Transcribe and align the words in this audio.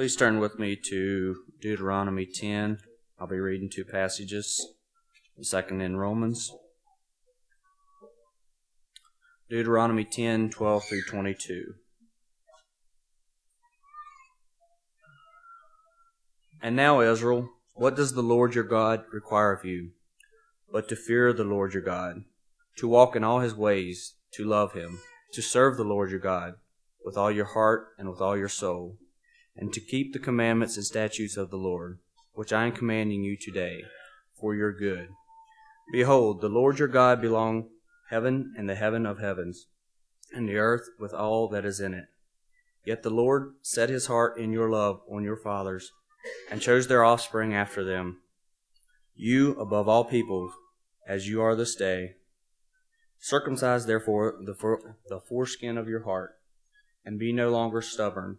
Please 0.00 0.16
turn 0.16 0.40
with 0.40 0.58
me 0.58 0.76
to 0.76 1.42
Deuteronomy 1.60 2.24
10. 2.24 2.78
I'll 3.18 3.26
be 3.26 3.38
reading 3.38 3.68
two 3.68 3.84
passages, 3.84 4.66
the 5.36 5.44
second 5.44 5.82
in 5.82 5.98
Romans. 5.98 6.50
Deuteronomy 9.50 10.06
10 10.06 10.48
12 10.48 10.84
through 10.86 11.02
22. 11.02 11.74
And 16.62 16.74
now, 16.74 17.02
Israel, 17.02 17.50
what 17.74 17.94
does 17.94 18.14
the 18.14 18.22
Lord 18.22 18.54
your 18.54 18.64
God 18.64 19.04
require 19.12 19.52
of 19.52 19.66
you? 19.66 19.90
But 20.72 20.88
to 20.88 20.96
fear 20.96 21.34
the 21.34 21.44
Lord 21.44 21.74
your 21.74 21.82
God, 21.82 22.24
to 22.78 22.88
walk 22.88 23.16
in 23.16 23.22
all 23.22 23.40
his 23.40 23.54
ways, 23.54 24.14
to 24.32 24.46
love 24.46 24.72
him, 24.72 25.00
to 25.34 25.42
serve 25.42 25.76
the 25.76 25.84
Lord 25.84 26.10
your 26.10 26.20
God 26.20 26.54
with 27.04 27.18
all 27.18 27.30
your 27.30 27.52
heart 27.52 27.88
and 27.98 28.08
with 28.08 28.22
all 28.22 28.34
your 28.34 28.48
soul 28.48 28.96
and 29.60 29.72
to 29.74 29.80
keep 29.80 30.12
the 30.12 30.18
commandments 30.18 30.76
and 30.76 30.86
statutes 30.86 31.36
of 31.36 31.50
the 31.50 31.58
Lord, 31.58 31.98
which 32.32 32.52
I 32.52 32.64
am 32.66 32.72
commanding 32.72 33.22
you 33.22 33.36
today, 33.36 33.82
for 34.40 34.54
your 34.54 34.72
good. 34.72 35.08
Behold, 35.92 36.40
the 36.40 36.48
Lord 36.48 36.78
your 36.78 36.88
God 36.88 37.20
belong 37.20 37.68
heaven 38.08 38.54
and 38.56 38.68
the 38.68 38.74
heaven 38.74 39.04
of 39.04 39.18
heavens, 39.18 39.66
and 40.32 40.48
the 40.48 40.56
earth 40.56 40.88
with 40.98 41.12
all 41.12 41.46
that 41.48 41.66
is 41.66 41.78
in 41.78 41.92
it. 41.92 42.06
Yet 42.86 43.02
the 43.02 43.10
Lord 43.10 43.52
set 43.60 43.90
his 43.90 44.06
heart 44.06 44.38
in 44.38 44.50
your 44.50 44.70
love 44.70 45.02
on 45.12 45.22
your 45.22 45.36
fathers, 45.36 45.92
and 46.50 46.62
chose 46.62 46.88
their 46.88 47.04
offspring 47.04 47.54
after 47.54 47.84
them, 47.84 48.20
you 49.14 49.52
above 49.60 49.88
all 49.88 50.04
peoples, 50.04 50.52
as 51.06 51.28
you 51.28 51.42
are 51.42 51.54
this 51.54 51.74
day. 51.74 52.14
Circumcise 53.18 53.84
therefore 53.84 54.36
the, 54.42 54.54
for, 54.54 54.96
the 55.08 55.20
foreskin 55.20 55.76
of 55.76 55.88
your 55.88 56.04
heart, 56.04 56.38
and 57.04 57.18
be 57.18 57.32
no 57.32 57.50
longer 57.50 57.82
stubborn 57.82 58.38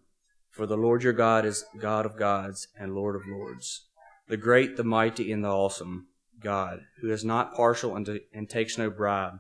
for 0.52 0.66
the 0.66 0.78
Lord 0.78 1.04
your 1.04 1.14
God 1.14 1.46
is 1.46 1.66
God 1.80 2.06
of 2.06 2.18
gods 2.18 2.68
and 2.78 2.94
Lord 2.94 3.16
of 3.16 3.26
lords, 3.28 3.88
the 4.28 4.38
great, 4.38 4.78
the 4.78 4.84
mighty, 4.84 5.32
and 5.32 5.44
the 5.44 5.50
awesome 5.50 6.08
God, 6.40 6.82
who 7.02 7.10
is 7.10 7.24
not 7.24 7.56
partial 7.56 7.96
and, 7.96 8.20
and 8.34 8.50
takes 8.50 8.78
no 8.78 8.90
bribe. 8.90 9.40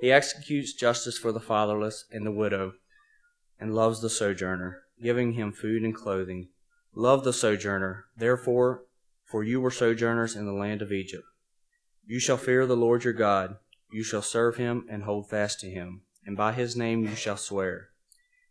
He 0.00 0.10
executes 0.10 0.72
justice 0.72 1.18
for 1.18 1.32
the 1.32 1.40
fatherless 1.40 2.06
and 2.10 2.26
the 2.26 2.32
widow, 2.32 2.72
and 3.58 3.74
loves 3.74 4.00
the 4.00 4.10
sojourner, 4.10 4.82
giving 5.02 5.32
him 5.32 5.52
food 5.52 5.82
and 5.82 5.94
clothing. 5.94 6.48
Love 6.94 7.24
the 7.24 7.32
sojourner, 7.32 8.06
therefore, 8.16 8.84
for 9.24 9.42
you 9.42 9.60
were 9.60 9.70
sojourners 9.70 10.34
in 10.36 10.46
the 10.46 10.52
land 10.52 10.82
of 10.82 10.92
Egypt. 10.92 11.24
You 12.06 12.20
shall 12.20 12.36
fear 12.36 12.66
the 12.66 12.76
Lord 12.76 13.04
your 13.04 13.12
God, 13.12 13.56
you 13.90 14.02
shall 14.02 14.22
serve 14.22 14.56
him 14.56 14.86
and 14.88 15.04
hold 15.04 15.28
fast 15.28 15.60
to 15.60 15.70
him, 15.70 16.02
and 16.24 16.36
by 16.36 16.52
his 16.52 16.76
name 16.76 17.02
you 17.02 17.14
shall 17.14 17.36
swear. 17.36 17.88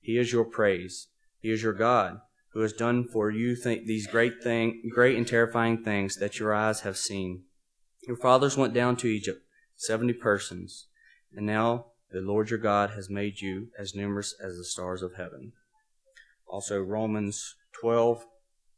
He 0.01 0.17
is 0.17 0.31
your 0.31 0.45
praise. 0.45 1.07
He 1.45 1.51
is 1.51 1.61
your 1.61 1.73
God, 1.73 2.21
who 2.53 2.61
has 2.61 2.73
done 2.73 3.07
for 3.07 3.29
you 3.29 3.55
th- 3.55 3.85
these 3.85 4.07
great 4.07 4.41
thing, 4.41 4.89
great 4.91 5.15
and 5.15 5.27
terrifying 5.27 5.83
things 5.83 6.15
that 6.15 6.39
your 6.39 6.55
eyes 6.55 6.79
have 6.79 6.97
seen. 6.97 7.43
Your 8.07 8.17
fathers 8.17 8.57
went 8.57 8.73
down 8.73 8.95
to 8.95 9.07
Egypt, 9.07 9.43
seventy 9.75 10.13
persons, 10.13 10.87
and 11.35 11.45
now 11.45 11.91
the 12.11 12.21
Lord 12.21 12.49
your 12.49 12.57
God 12.57 12.89
has 12.95 13.11
made 13.11 13.41
you 13.41 13.67
as 13.77 13.93
numerous 13.93 14.33
as 14.43 14.57
the 14.57 14.63
stars 14.63 15.03
of 15.03 15.17
heaven. 15.17 15.51
Also 16.47 16.81
Romans 16.81 17.53
twelve 17.79 18.25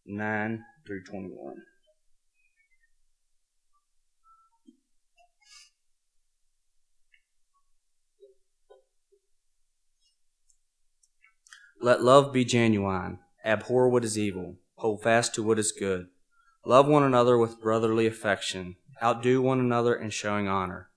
nine 0.05 0.65
through 0.85 1.05
21. 1.05 1.61
Let 11.79 12.03
love 12.03 12.33
be 12.33 12.43
genuine. 12.43 13.19
Abhor 13.45 13.87
what 13.89 14.03
is 14.03 14.17
evil. 14.17 14.55
Hold 14.77 15.03
fast 15.03 15.35
to 15.35 15.43
what 15.43 15.59
is 15.59 15.71
good. 15.71 16.07
Love 16.65 16.87
one 16.87 17.03
another 17.03 17.37
with 17.37 17.61
brotherly 17.61 18.07
affection. 18.07 18.75
Outdo 19.01 19.41
one 19.41 19.59
another 19.59 19.95
in 19.95 20.09
showing 20.09 20.47
honor. 20.47 20.89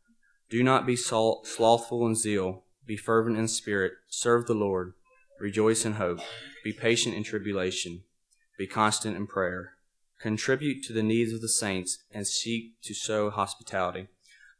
Do 0.48 0.62
not 0.62 0.86
be 0.86 0.96
slothful 0.96 2.06
in 2.06 2.14
zeal. 2.14 2.64
Be 2.86 2.96
fervent 2.96 3.36
in 3.36 3.46
spirit. 3.46 3.92
Serve 4.08 4.46
the 4.46 4.54
Lord. 4.54 4.94
Rejoice 5.38 5.84
in 5.84 5.92
hope. 5.92 6.20
Be 6.64 6.72
patient 6.72 7.14
in 7.14 7.24
tribulation. 7.24 8.02
Be 8.58 8.66
constant 8.66 9.16
in 9.16 9.26
prayer. 9.26 9.74
Contribute 10.20 10.82
to 10.84 10.92
the 10.92 11.02
needs 11.02 11.32
of 11.32 11.40
the 11.40 11.48
saints 11.48 11.98
and 12.10 12.26
seek 12.26 12.80
to 12.82 12.94
sow 12.94 13.30
hospitality. 13.30 14.08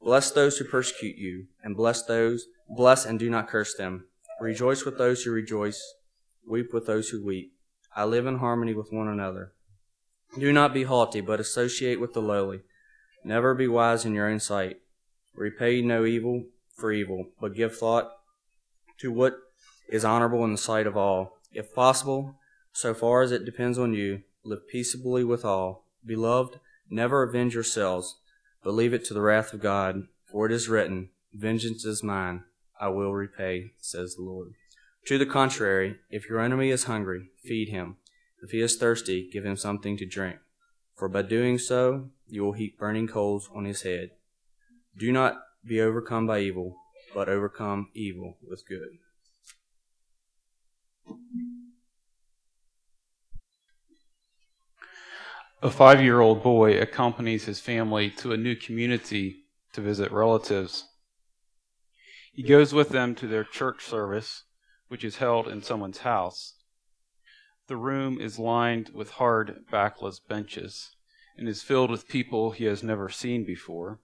Bless 0.01 0.31
those 0.31 0.59
who 0.59 0.65
persecute 0.65 1.17
you, 1.17 1.47
and 1.63 1.77
bless 1.77 2.03
those, 2.03 2.47
bless 2.69 3.05
and 3.05 3.19
do 3.19 3.29
not 3.29 3.49
curse 3.49 3.75
them. 3.75 4.07
Rejoice 4.41 4.85
with 4.85 4.97
those 4.97 5.23
who 5.23 5.31
rejoice 5.31 5.95
Weep 6.47 6.73
with 6.73 6.87
those 6.87 7.11
who 7.11 7.25
weep. 7.25 7.53
I 7.95 8.05
live 8.05 8.27
in 8.27 8.39
harmony 8.39 8.75
with 8.75 8.93
one 8.93 9.09
another. 9.09 9.53
Do 10.39 10.53
not 10.53 10.73
be 10.73 10.85
haughty, 10.85 11.21
but 11.21 11.41
associate 11.41 12.01
with 12.01 12.13
the 12.13 12.23
lowly. 12.23 12.61
Never 13.25 13.55
be 13.55 13.69
wise 13.69 14.05
in 14.05 14.15
your 14.15 14.29
own 14.29 14.41
sight. 14.41 14.79
Repay 15.35 15.83
no 15.83 16.05
evil 16.05 16.45
for 16.75 16.93
evil, 16.93 17.27
but 17.41 17.55
give 17.55 17.77
thought 17.77 18.13
to 18.99 19.11
what 19.11 19.39
is 19.89 20.05
honorable 20.05 20.45
in 20.45 20.53
the 20.53 20.59
sight 20.59 20.87
of 20.87 20.97
all. 20.97 21.39
If 21.53 21.75
possible, 21.75 22.37
so 22.73 22.95
far 22.95 23.23
as 23.23 23.33
it 23.33 23.45
depends 23.45 23.79
on 23.79 23.95
you, 23.95 24.23
live 24.45 24.69
peaceably 24.69 25.25
with 25.25 25.45
all. 25.45 25.85
Beloved, 26.07 26.61
never 26.89 27.23
avenge 27.23 27.55
yourselves, 27.55 28.17
but 28.63 28.73
leave 28.73 28.95
it 28.95 29.05
to 29.07 29.15
the 29.15 29.21
wrath 29.21 29.53
of 29.53 29.61
God, 29.61 30.05
for 30.31 30.47
it 30.47 30.53
is 30.53 30.69
written, 30.69 31.11
Vengeance 31.33 31.85
is 31.85 32.03
mine, 32.03 32.45
I 32.81 32.89
will 32.89 33.13
repay, 33.13 33.73
says 33.79 34.15
the 34.15 34.23
Lord. 34.23 34.55
To 35.07 35.19
the 35.19 35.27
contrary, 35.27 35.97
if 36.11 36.29
your 36.29 36.41
enemy 36.41 36.71
is 36.71 36.85
hungry, 36.85 37.31
feed 37.43 37.69
him. 37.69 37.97
If 38.43 38.51
he 38.51 38.61
is 38.61 38.77
thirsty, 38.77 39.29
give 39.31 39.45
him 39.45 39.57
something 39.57 39.97
to 39.97 40.07
drink. 40.07 40.39
For 40.95 41.09
by 41.09 41.23
doing 41.23 41.59
so, 41.59 42.11
you 42.27 42.45
will 42.45 42.53
heap 42.53 42.79
burning 42.79 43.09
coals 43.09 43.51
on 43.55 43.65
his 43.65 43.83
head. 43.83 44.11
Do 44.97 45.11
not 45.13 45.41
be 45.67 45.81
overcome 45.81 46.27
by 46.27 46.41
evil, 46.41 46.77
but 47.15 47.29
overcome 47.29 47.89
evil 47.95 48.37
with 48.47 48.67
good. 48.69 48.99
A 55.63 55.71
five 55.71 56.03
year 56.03 56.21
old 56.21 56.43
boy 56.43 56.81
accompanies 56.81 57.45
his 57.45 57.61
family 57.61 58.11
to 58.19 58.33
a 58.33 58.37
new 58.37 58.57
community 58.57 59.45
to 59.75 59.81
visit 59.81 60.11
relatives. 60.11 60.87
He 62.33 62.43
goes 62.43 62.73
with 62.73 62.91
them 62.91 63.15
to 63.17 63.27
their 63.27 63.45
church 63.45 63.85
service 63.85 64.45
which 64.91 65.05
is 65.05 65.19
held 65.19 65.47
in 65.47 65.63
someone's 65.63 65.99
house. 65.99 66.55
The 67.69 67.77
room 67.77 68.21
is 68.21 68.41
lined 68.41 68.91
with 68.93 69.13
hard, 69.13 69.65
backless 69.71 70.19
benches 70.19 70.97
and 71.39 71.49
is 71.49 71.63
filled 71.63 71.93
with 71.93 72.09
people 72.09 72.51
he 72.51 72.65
has 72.65 72.83
never 72.83 73.09
seen 73.09 73.45
before. 73.45 74.01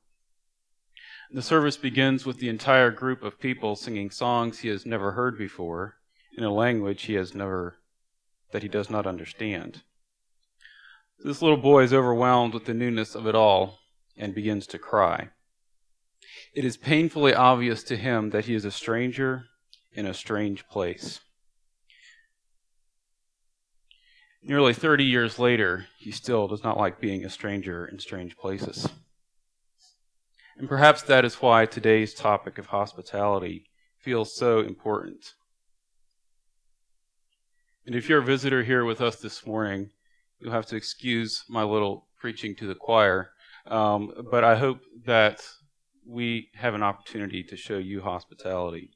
The 1.33 1.43
service 1.43 1.77
begins 1.77 2.25
with 2.25 2.39
the 2.39 2.49
entire 2.49 2.93
group 2.93 3.25
of 3.25 3.41
people 3.41 3.75
singing 3.75 4.11
songs 4.11 4.61
he 4.61 4.69
has 4.69 4.87
never 4.87 5.11
heard 5.11 5.37
before 5.37 5.97
in 6.39 6.45
a 6.45 6.55
language 6.55 7.03
he 7.03 7.15
has 7.15 7.35
never 7.35 7.79
that 8.53 8.63
he 8.63 8.69
does 8.69 8.89
not 8.89 9.09
understand. 9.09 9.83
This 11.19 11.43
little 11.43 11.57
boy 11.57 11.83
is 11.83 11.93
overwhelmed 11.93 12.55
with 12.55 12.67
the 12.67 12.75
newness 12.75 13.17
of 13.17 13.27
it 13.27 13.35
all 13.35 13.81
and 14.17 14.37
begins 14.37 14.69
to 14.69 14.79
cry. 14.79 15.31
It 16.55 16.65
is 16.65 16.77
painfully 16.77 17.35
obvious 17.35 17.83
to 17.83 17.97
him 17.97 18.31
that 18.31 18.45
he 18.45 18.55
is 18.55 18.65
a 18.65 18.71
stranger 18.71 19.47
in 19.97 20.07
a 20.07 20.15
strange 20.15 20.69
place. 20.69 21.21
Nearly 24.43 24.75
30 24.75 25.05
years 25.05 25.39
later, 25.41 25.87
he 25.99 26.13
still 26.13 26.47
does 26.47 26.63
not 26.63 26.77
like 26.77 27.01
being 27.01 27.25
a 27.25 27.31
stranger 27.31 27.85
in 27.87 27.99
strange 27.99 28.37
places. 28.37 28.89
And 30.57 30.69
perhaps 30.69 31.03
that 31.03 31.25
is 31.25 31.43
why 31.43 31.67
today's 31.67 32.15
topic 32.15 32.59
of 32.59 32.67
hospitality 32.67 33.67
feels 33.99 34.37
so 34.37 34.61
important. 34.61 35.35
And 37.87 37.95
if 37.95 38.09
you're 38.09 38.21
a 38.21 38.25
visitor 38.25 38.63
here 38.63 38.85
with 38.85 39.01
us 39.01 39.17
this 39.17 39.47
morning, 39.47 39.91
you'll 40.39 40.53
have 40.53 40.67
to 40.67 40.77
excuse 40.77 41.45
my 41.49 41.65
little 41.65 42.07
preaching 42.19 42.55
to 42.57 42.67
the 42.67 42.75
choir. 42.75 43.31
Um, 43.67 44.13
but 44.31 44.45
I 44.45 44.57
hope 44.57 44.81
that 45.07 45.43
we 46.07 46.51
have 46.55 46.75
an 46.75 46.83
opportunity 46.83 47.43
to 47.45 47.57
show 47.57 47.79
you 47.79 48.03
hospitality. 48.03 48.96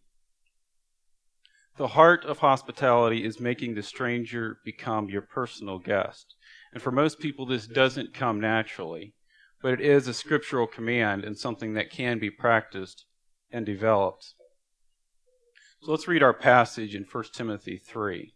The 1.80 1.88
heart 1.88 2.26
of 2.26 2.40
hospitality 2.40 3.24
is 3.24 3.40
making 3.40 3.74
the 3.74 3.82
stranger 3.82 4.58
become 4.66 5.08
your 5.08 5.22
personal 5.22 5.78
guest. 5.78 6.34
And 6.74 6.82
for 6.82 6.90
most 6.90 7.20
people, 7.20 7.46
this 7.46 7.66
doesn't 7.66 8.12
come 8.12 8.38
naturally, 8.38 9.14
but 9.62 9.72
it 9.72 9.80
is 9.80 10.06
a 10.06 10.12
scriptural 10.12 10.66
command 10.66 11.24
and 11.24 11.38
something 11.38 11.72
that 11.72 11.88
can 11.88 12.18
be 12.18 12.28
practiced 12.28 13.06
and 13.50 13.64
developed. 13.64 14.34
So 15.80 15.90
let's 15.90 16.06
read 16.06 16.22
our 16.22 16.34
passage 16.34 16.94
in 16.94 17.06
1 17.10 17.24
Timothy 17.32 17.78
3. 17.78 18.34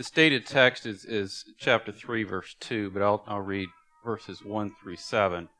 The 0.00 0.04
stated 0.04 0.46
text 0.46 0.86
is, 0.86 1.04
is 1.04 1.44
chapter 1.58 1.92
3, 1.92 2.22
verse 2.22 2.56
2, 2.58 2.90
but 2.90 3.02
I'll, 3.02 3.22
I'll 3.26 3.42
read 3.42 3.68
verses 4.02 4.42
1 4.42 4.72
through 4.82 4.96
7. 4.96 5.50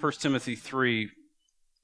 1 0.00 0.12
Timothy 0.14 0.56
3, 0.56 1.08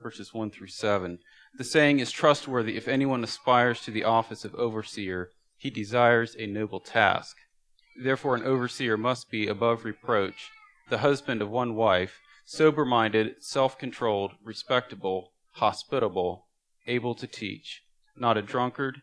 verses 0.02 0.34
1 0.34 0.50
through 0.50 0.66
7. 0.66 1.20
The 1.56 1.62
saying 1.62 2.00
is 2.00 2.10
trustworthy 2.10 2.76
if 2.76 2.88
anyone 2.88 3.22
aspires 3.22 3.80
to 3.82 3.92
the 3.92 4.02
office 4.02 4.44
of 4.44 4.56
overseer, 4.56 5.30
he 5.56 5.70
desires 5.70 6.34
a 6.36 6.48
noble 6.48 6.80
task. 6.80 7.36
Therefore, 8.02 8.34
an 8.34 8.42
overseer 8.42 8.96
must 8.96 9.30
be 9.30 9.46
above 9.46 9.84
reproach, 9.84 10.50
the 10.90 10.98
husband 10.98 11.40
of 11.40 11.50
one 11.50 11.76
wife, 11.76 12.18
sober 12.44 12.84
minded, 12.84 13.36
self 13.44 13.78
controlled, 13.78 14.32
respectable, 14.42 15.30
hospitable, 15.52 16.48
able 16.88 17.14
to 17.14 17.28
teach, 17.28 17.82
not 18.16 18.36
a 18.36 18.42
drunkard, 18.42 19.02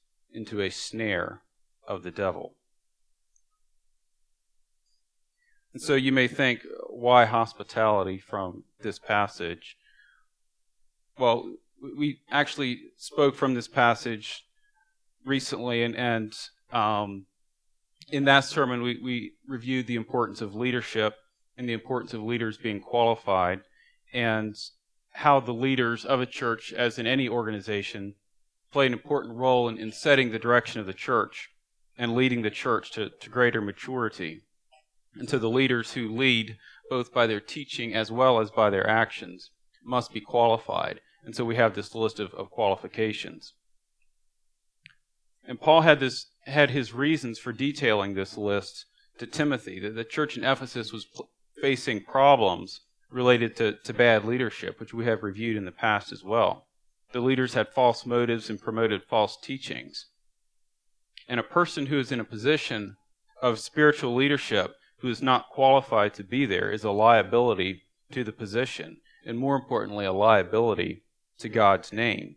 into 0.33 0.61
a 0.61 0.69
snare 0.69 1.41
of 1.87 2.03
the 2.03 2.11
devil. 2.11 2.53
And 5.73 5.81
so 5.81 5.95
you 5.95 6.11
may 6.11 6.27
think, 6.27 6.65
why 6.89 7.25
hospitality 7.25 8.17
from 8.17 8.63
this 8.81 8.99
passage? 8.99 9.77
Well, 11.17 11.53
we 11.97 12.19
actually 12.29 12.81
spoke 12.97 13.35
from 13.35 13.53
this 13.53 13.67
passage 13.67 14.43
recently, 15.25 15.83
and, 15.83 15.95
and 15.95 16.33
um, 16.71 17.25
in 18.09 18.25
that 18.25 18.41
sermon, 18.41 18.81
we, 18.81 18.99
we 19.01 19.33
reviewed 19.47 19.87
the 19.87 19.95
importance 19.95 20.41
of 20.41 20.55
leadership 20.55 21.15
and 21.57 21.67
the 21.67 21.73
importance 21.73 22.13
of 22.13 22.21
leaders 22.21 22.57
being 22.57 22.81
qualified, 22.81 23.61
and 24.13 24.55
how 25.13 25.39
the 25.39 25.53
leaders 25.53 26.05
of 26.05 26.21
a 26.21 26.25
church, 26.25 26.73
as 26.73 26.97
in 26.97 27.07
any 27.07 27.29
organization, 27.29 28.15
play 28.71 28.85
an 28.85 28.93
important 28.93 29.35
role 29.35 29.67
in, 29.67 29.77
in 29.77 29.91
setting 29.91 30.31
the 30.31 30.39
direction 30.39 30.79
of 30.79 30.87
the 30.87 30.93
church 30.93 31.49
and 31.97 32.15
leading 32.15 32.41
the 32.41 32.49
church 32.49 32.91
to, 32.91 33.09
to 33.09 33.29
greater 33.29 33.61
maturity. 33.61 34.41
And 35.15 35.29
so 35.29 35.37
the 35.37 35.49
leaders 35.49 35.93
who 35.93 36.09
lead, 36.09 36.57
both 36.89 37.13
by 37.13 37.27
their 37.27 37.41
teaching 37.41 37.93
as 37.93 38.11
well 38.11 38.39
as 38.39 38.49
by 38.49 38.69
their 38.69 38.89
actions, 38.89 39.51
must 39.83 40.13
be 40.13 40.21
qualified. 40.21 41.01
And 41.23 41.35
so 41.35 41.43
we 41.45 41.55
have 41.55 41.75
this 41.75 41.93
list 41.93 42.19
of, 42.19 42.33
of 42.33 42.49
qualifications. 42.49 43.53
And 45.47 45.59
Paul 45.59 45.81
had 45.81 45.99
this 45.99 46.27
had 46.45 46.71
his 46.71 46.93
reasons 46.93 47.37
for 47.37 47.51
detailing 47.51 48.13
this 48.13 48.37
list 48.37 48.85
to 49.19 49.27
Timothy. 49.27 49.79
That 49.79 49.95
the 49.95 50.03
church 50.03 50.37
in 50.37 50.43
Ephesus 50.43 50.91
was 50.91 51.05
pl- 51.05 51.29
facing 51.61 52.03
problems 52.03 52.81
related 53.11 53.55
to, 53.57 53.73
to 53.83 53.93
bad 53.93 54.25
leadership, 54.25 54.79
which 54.79 54.93
we 54.93 55.05
have 55.05 55.23
reviewed 55.23 55.57
in 55.57 55.65
the 55.65 55.71
past 55.71 56.11
as 56.11 56.23
well. 56.23 56.65
The 57.13 57.19
leaders 57.19 57.53
had 57.53 57.69
false 57.69 58.05
motives 58.05 58.49
and 58.49 58.61
promoted 58.61 59.03
false 59.03 59.37
teachings. 59.37 60.07
And 61.27 61.39
a 61.39 61.43
person 61.43 61.87
who 61.87 61.99
is 61.99 62.11
in 62.11 62.19
a 62.19 62.25
position 62.25 62.95
of 63.41 63.59
spiritual 63.59 64.15
leadership 64.15 64.75
who 64.99 65.09
is 65.09 65.21
not 65.21 65.49
qualified 65.49 66.13
to 66.13 66.23
be 66.23 66.45
there 66.45 66.71
is 66.71 66.83
a 66.83 66.91
liability 66.91 67.83
to 68.11 68.23
the 68.23 68.31
position, 68.31 68.97
and 69.25 69.37
more 69.37 69.55
importantly, 69.55 70.05
a 70.05 70.13
liability 70.13 71.03
to 71.39 71.49
God's 71.49 71.91
name. 71.91 72.35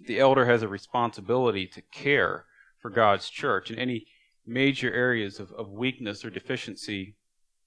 The 0.00 0.20
elder 0.20 0.44
has 0.46 0.62
a 0.62 0.68
responsibility 0.68 1.66
to 1.68 1.80
care 1.80 2.44
for 2.78 2.90
God's 2.90 3.30
church, 3.30 3.70
and 3.70 3.78
any 3.78 4.06
major 4.46 4.92
areas 4.92 5.40
of, 5.40 5.50
of 5.52 5.70
weakness 5.70 6.24
or 6.24 6.30
deficiency 6.30 7.16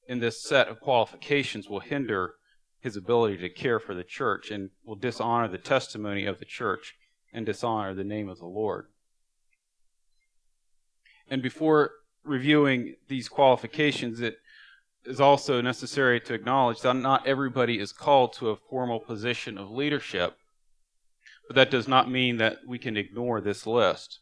in 0.08 0.20
this 0.20 0.42
set 0.42 0.68
of 0.68 0.80
qualifications 0.80 1.68
will 1.68 1.82
hinder 1.82 2.36
his 2.80 2.96
ability 2.96 3.38
to 3.38 3.50
care 3.50 3.80
for 3.80 3.94
the 3.94 4.04
church 4.04 4.52
and 4.52 4.70
will 4.84 4.96
dishonor 4.96 5.48
the 5.48 5.58
testimony 5.58 6.26
of 6.26 6.40
the 6.40 6.46
church 6.46 6.96
and 7.34 7.46
dishonor 7.46 7.94
the 7.94 8.04
name 8.04 8.30
of 8.30 8.40
the 8.40 8.46
Lord. 8.46 8.88
And 11.30 11.42
before 11.42 11.92
reviewing 12.24 12.96
these 13.08 13.30
qualifications, 13.30 14.22
it 14.22 14.38
is 15.06 15.20
also 15.20 15.62
necessary 15.62 16.20
to 16.22 16.34
acknowledge 16.34 16.82
that 16.82 16.96
not 16.96 17.28
everybody 17.28 17.80
is 17.80 17.92
called 17.92 18.34
to 18.34 18.50
a 18.50 18.56
formal 18.56 19.00
position 19.00 19.58
of 19.58 19.72
leadership, 19.72 20.36
but 21.48 21.56
that 21.56 21.72
does 21.72 21.88
not 21.88 22.10
mean 22.10 22.38
that 22.38 22.60
we 22.68 22.78
can 22.78 22.98
ignore 22.98 23.42
this 23.42 23.66
list. 23.66 24.20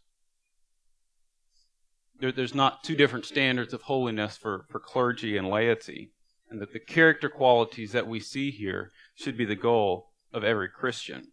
There, 2.19 2.31
there's 2.31 2.55
not 2.55 2.83
two 2.83 2.95
different 2.95 3.25
standards 3.25 3.73
of 3.73 3.83
holiness 3.83 4.37
for, 4.37 4.65
for 4.69 4.79
clergy 4.79 5.37
and 5.37 5.49
laity, 5.49 6.11
and 6.49 6.61
that 6.61 6.73
the 6.73 6.79
character 6.79 7.29
qualities 7.29 7.91
that 7.91 8.07
we 8.07 8.19
see 8.19 8.51
here 8.51 8.91
should 9.15 9.37
be 9.37 9.45
the 9.45 9.55
goal 9.55 10.11
of 10.33 10.43
every 10.43 10.69
Christian. 10.69 11.27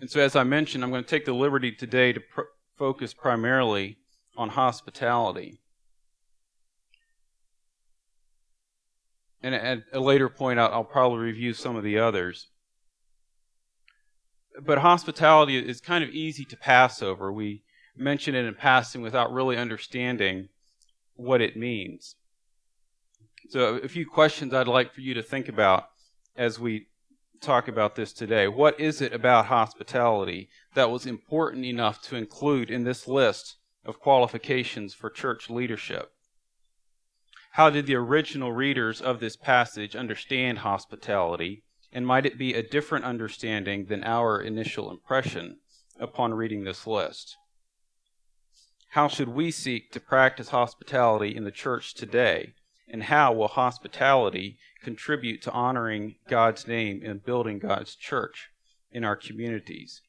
And 0.00 0.10
so, 0.10 0.20
as 0.20 0.34
I 0.34 0.44
mentioned, 0.44 0.82
I'm 0.82 0.90
going 0.90 1.04
to 1.04 1.08
take 1.08 1.24
the 1.24 1.34
liberty 1.34 1.72
today 1.72 2.12
to 2.12 2.20
pr- 2.20 2.42
focus 2.76 3.14
primarily 3.14 3.98
on 4.36 4.50
hospitality. 4.50 5.60
And 9.42 9.54
at 9.54 9.84
a 9.92 10.00
later 10.00 10.28
point, 10.28 10.58
I'll, 10.58 10.72
I'll 10.72 10.84
probably 10.84 11.18
review 11.18 11.52
some 11.52 11.76
of 11.76 11.84
the 11.84 11.98
others. 11.98 12.48
But 14.60 14.78
hospitality 14.78 15.56
is 15.56 15.80
kind 15.80 16.02
of 16.02 16.10
easy 16.10 16.44
to 16.46 16.56
pass 16.56 17.02
over. 17.02 17.32
We 17.32 17.62
mention 17.96 18.34
it 18.34 18.44
in 18.44 18.54
passing 18.54 19.02
without 19.02 19.32
really 19.32 19.56
understanding 19.56 20.48
what 21.14 21.40
it 21.40 21.56
means. 21.56 22.16
So, 23.50 23.76
a 23.76 23.88
few 23.88 24.06
questions 24.06 24.54
I'd 24.54 24.66
like 24.66 24.92
for 24.94 25.02
you 25.02 25.14
to 25.14 25.22
think 25.22 25.48
about 25.48 25.90
as 26.34 26.58
we 26.58 26.86
talk 27.42 27.68
about 27.68 27.94
this 27.94 28.12
today. 28.12 28.48
What 28.48 28.80
is 28.80 29.02
it 29.02 29.12
about 29.12 29.46
hospitality 29.46 30.48
that 30.74 30.90
was 30.90 31.04
important 31.04 31.66
enough 31.66 32.00
to 32.02 32.16
include 32.16 32.70
in 32.70 32.84
this 32.84 33.06
list 33.06 33.56
of 33.84 34.00
qualifications 34.00 34.94
for 34.94 35.10
church 35.10 35.50
leadership? 35.50 36.10
How 37.52 37.70
did 37.70 37.86
the 37.86 37.94
original 37.94 38.52
readers 38.52 39.00
of 39.00 39.20
this 39.20 39.36
passage 39.36 39.94
understand 39.94 40.58
hospitality, 40.58 41.62
and 41.92 42.06
might 42.06 42.26
it 42.26 42.38
be 42.38 42.54
a 42.54 42.68
different 42.68 43.04
understanding 43.04 43.86
than 43.86 44.02
our 44.04 44.40
initial 44.40 44.90
impression 44.90 45.58
upon 46.00 46.34
reading 46.34 46.64
this 46.64 46.86
list? 46.86 47.36
How 48.90 49.06
should 49.06 49.28
we 49.28 49.50
seek 49.50 49.92
to 49.92 50.00
practice 50.00 50.48
hospitality 50.48 51.36
in 51.36 51.44
the 51.44 51.50
church 51.50 51.94
today? 51.94 52.54
And 52.86 53.04
how 53.04 53.32
will 53.32 53.48
hospitality 53.48 54.58
contribute 54.82 55.42
to 55.42 55.52
honoring 55.52 56.16
God's 56.28 56.66
name 56.66 57.02
and 57.04 57.24
building 57.24 57.58
God's 57.58 57.96
church 57.96 58.50
in 58.92 59.04
our 59.04 59.16
communities? 59.16 60.02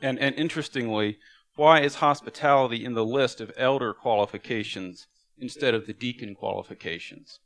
And, 0.00 0.18
and 0.18 0.34
interestingly, 0.34 1.18
why 1.54 1.80
is 1.80 1.96
hospitality 1.96 2.84
in 2.84 2.94
the 2.94 3.04
list 3.04 3.40
of 3.40 3.52
elder 3.56 3.94
qualifications 3.94 5.06
instead 5.38 5.74
of 5.74 5.86
the 5.86 5.92
deacon 5.92 6.34
qualifications? 6.34 7.38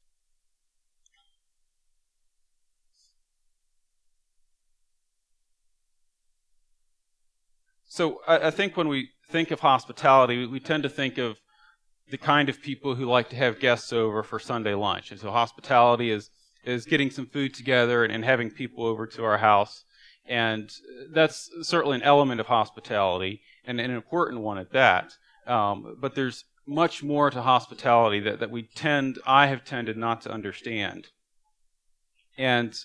So 7.97 8.21
I, 8.29 8.49
I, 8.49 8.51
think 8.51 8.77
when 8.77 8.89
we 8.89 9.09
think 9.31 9.51
of 9.51 9.61
hospitality, 9.61 10.39
we, 10.41 10.47
we 10.47 10.61
tend 10.61 10.83
to 10.83 10.89
think 10.91 11.17
of 11.17 11.39
the 12.11 12.19
kind 12.19 12.49
of 12.49 12.63
people 12.63 12.95
who 12.95 13.05
like 13.05 13.29
to 13.31 13.37
have 13.37 13.59
guests 13.59 13.93
over 13.93 14.23
for 14.23 14.39
Sunday 14.39 14.75
lunch. 14.75 15.11
And 15.11 15.21
so 15.21 15.31
hospitality 15.31 16.11
is 16.11 16.31
is 16.65 16.85
getting 16.85 17.11
some 17.11 17.27
food 17.27 17.55
together 17.55 18.03
and, 18.03 18.13
and 18.13 18.25
having 18.25 18.51
people 18.51 18.85
over 18.85 19.07
to 19.07 19.25
our 19.25 19.39
house. 19.39 19.85
And 20.27 20.69
that's 21.13 21.49
certainly 21.63 21.97
an 21.97 22.03
element 22.03 22.41
of 22.41 22.49
hospitality 22.49 23.41
and 23.65 23.81
an 23.81 23.93
important 23.93 24.41
one 24.41 24.59
at 24.59 24.73
that. 24.73 25.13
Um, 25.47 25.97
but 26.01 26.17
there's 26.17 26.45
much 26.67 27.05
more 27.05 27.31
to 27.31 27.43
hospitality 27.43 28.19
that, 28.21 28.41
that 28.41 28.51
we 28.51 28.65
tend, 28.65 29.21
I 29.25 29.47
have 29.47 29.65
tended 29.65 29.97
not 29.97 30.23
to 30.23 30.33
understand. 30.33 31.07
And 32.37 32.77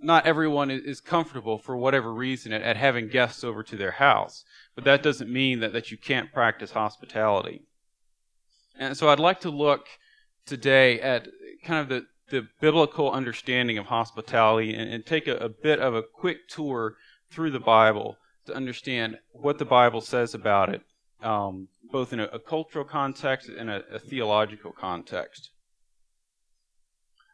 not 0.00 0.26
everyone 0.26 0.70
is 0.70 1.00
comfortable 1.00 1.58
for 1.58 1.76
whatever 1.76 2.12
reason 2.12 2.52
at, 2.52 2.62
at 2.62 2.76
having 2.76 3.08
guests 3.08 3.44
over 3.44 3.62
to 3.62 3.76
their 3.76 3.92
house. 3.92 4.44
But 4.74 4.84
that 4.84 5.02
doesn't 5.02 5.30
mean 5.30 5.60
that, 5.60 5.72
that 5.72 5.92
you 5.92 5.96
can't 5.96 6.32
practice 6.32 6.72
hospitality. 6.72 7.62
And 8.78 8.96
so 8.96 9.08
I'd 9.08 9.18
like 9.18 9.40
to 9.40 9.50
look 9.50 9.86
today 10.46 11.00
at 11.00 11.28
kind 11.64 11.80
of 11.80 11.88
the, 11.88 12.06
the 12.30 12.48
biblical 12.60 13.10
understanding 13.10 13.78
of 13.78 13.86
hospitality 13.86 14.74
and, 14.74 14.92
and 14.92 15.04
take 15.04 15.26
a, 15.26 15.36
a 15.36 15.48
bit 15.48 15.80
of 15.80 15.94
a 15.94 16.02
quick 16.02 16.48
tour 16.48 16.96
through 17.30 17.50
the 17.50 17.60
Bible 17.60 18.16
to 18.46 18.54
understand 18.54 19.18
what 19.32 19.58
the 19.58 19.64
Bible 19.64 20.00
says 20.00 20.34
about 20.34 20.70
it 20.70 20.82
um, 21.22 21.68
both 21.90 22.12
in 22.12 22.20
a, 22.20 22.24
a, 22.24 22.38
cultural 22.38 22.84
context 22.84 23.48
and 23.48 23.70
a, 23.70 23.82
a 23.92 23.98
theological 23.98 24.72
context. 24.72 25.50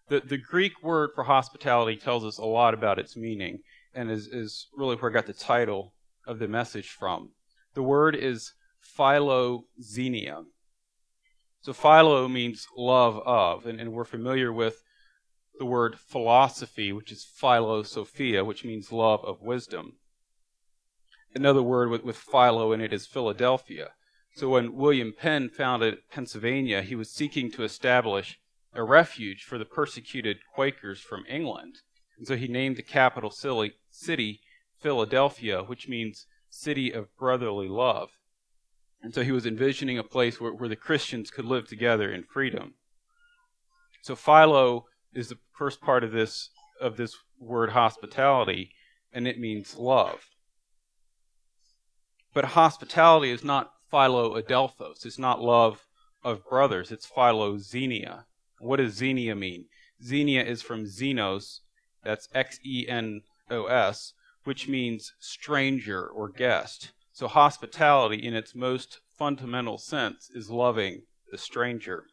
The, 0.08 0.20
the 0.20 0.38
Greek 0.38 0.82
word 0.82 1.10
for 1.14 1.24
hospitality 1.24 1.96
tells 1.96 2.24
us 2.24 2.38
a 2.38 2.44
lot 2.44 2.74
about 2.74 2.98
its 2.98 3.16
meaning 3.16 3.60
and 3.94 4.10
is, 4.10 4.26
is 4.26 4.68
really 4.76 4.96
where 4.96 5.10
I 5.10 5.14
got 5.14 5.26
the 5.26 5.32
title 5.32 5.94
of 6.26 6.38
the 6.38 6.48
message 6.48 6.90
from. 6.90 7.30
The 7.74 7.82
word 7.82 8.14
is 8.14 8.52
philoxenia. 8.96 10.44
So 11.64 11.72
philo 11.72 12.28
means 12.28 12.68
love 12.76 13.22
of, 13.24 13.64
and, 13.64 13.80
and 13.80 13.94
we're 13.94 14.04
familiar 14.04 14.52
with 14.52 14.82
the 15.58 15.64
word 15.64 15.98
philosophy, 15.98 16.92
which 16.92 17.10
is 17.10 17.24
philosophia, 17.24 18.44
which 18.44 18.66
means 18.66 18.92
love 18.92 19.24
of 19.24 19.40
wisdom. 19.40 19.94
Another 21.34 21.62
word 21.62 21.88
with, 21.88 22.04
with 22.04 22.18
philo 22.18 22.72
in 22.72 22.82
it 22.82 22.92
is 22.92 23.06
Philadelphia. 23.06 23.92
So 24.36 24.50
when 24.50 24.74
William 24.74 25.14
Penn 25.18 25.48
founded 25.48 26.00
Pennsylvania, 26.12 26.82
he 26.82 26.94
was 26.94 27.10
seeking 27.10 27.50
to 27.52 27.64
establish 27.64 28.38
a 28.74 28.84
refuge 28.84 29.44
for 29.44 29.56
the 29.56 29.64
persecuted 29.64 30.40
Quakers 30.54 31.00
from 31.00 31.24
England. 31.30 31.76
And 32.18 32.26
so 32.26 32.36
he 32.36 32.46
named 32.46 32.76
the 32.76 32.82
capital 32.82 33.30
city 33.30 34.40
Philadelphia, 34.82 35.62
which 35.62 35.88
means 35.88 36.26
city 36.50 36.92
of 36.92 37.16
brotherly 37.16 37.68
love. 37.68 38.10
And 39.04 39.14
so 39.14 39.22
he 39.22 39.32
was 39.32 39.44
envisioning 39.44 39.98
a 39.98 40.02
place 40.02 40.40
where, 40.40 40.52
where 40.54 40.68
the 40.68 40.76
Christians 40.76 41.30
could 41.30 41.44
live 41.44 41.68
together 41.68 42.10
in 42.10 42.24
freedom. 42.24 42.72
So 44.00 44.16
Philo 44.16 44.86
is 45.12 45.28
the 45.28 45.36
first 45.52 45.82
part 45.82 46.02
of 46.02 46.10
this 46.10 46.48
of 46.80 46.96
this 46.96 47.14
word 47.38 47.70
hospitality, 47.70 48.70
and 49.12 49.28
it 49.28 49.38
means 49.38 49.76
love. 49.76 50.20
But 52.32 52.46
hospitality 52.46 53.30
is 53.30 53.44
not 53.44 53.72
philoadelphos. 53.92 55.04
It's 55.04 55.18
not 55.18 55.40
love 55.40 55.86
of 56.24 56.48
brothers. 56.48 56.90
It's 56.90 57.06
philoxenia. 57.06 58.24
What 58.58 58.78
does 58.78 58.94
xenia 58.94 59.34
mean? 59.34 59.66
Xenia 60.02 60.42
is 60.42 60.62
from 60.62 60.86
xenos, 60.86 61.60
that's 62.02 62.28
X 62.34 62.58
E 62.64 62.86
N 62.88 63.20
O 63.50 63.66
S, 63.66 64.14
which 64.44 64.66
means 64.66 65.12
stranger 65.20 66.06
or 66.06 66.30
guest. 66.30 66.92
So 67.14 67.28
hospitality, 67.28 68.16
in 68.16 68.34
its 68.34 68.56
most 68.56 68.98
fundamental 69.16 69.78
sense, 69.78 70.30
is 70.34 70.50
loving 70.50 71.02
the 71.30 71.38
stranger. 71.38 72.06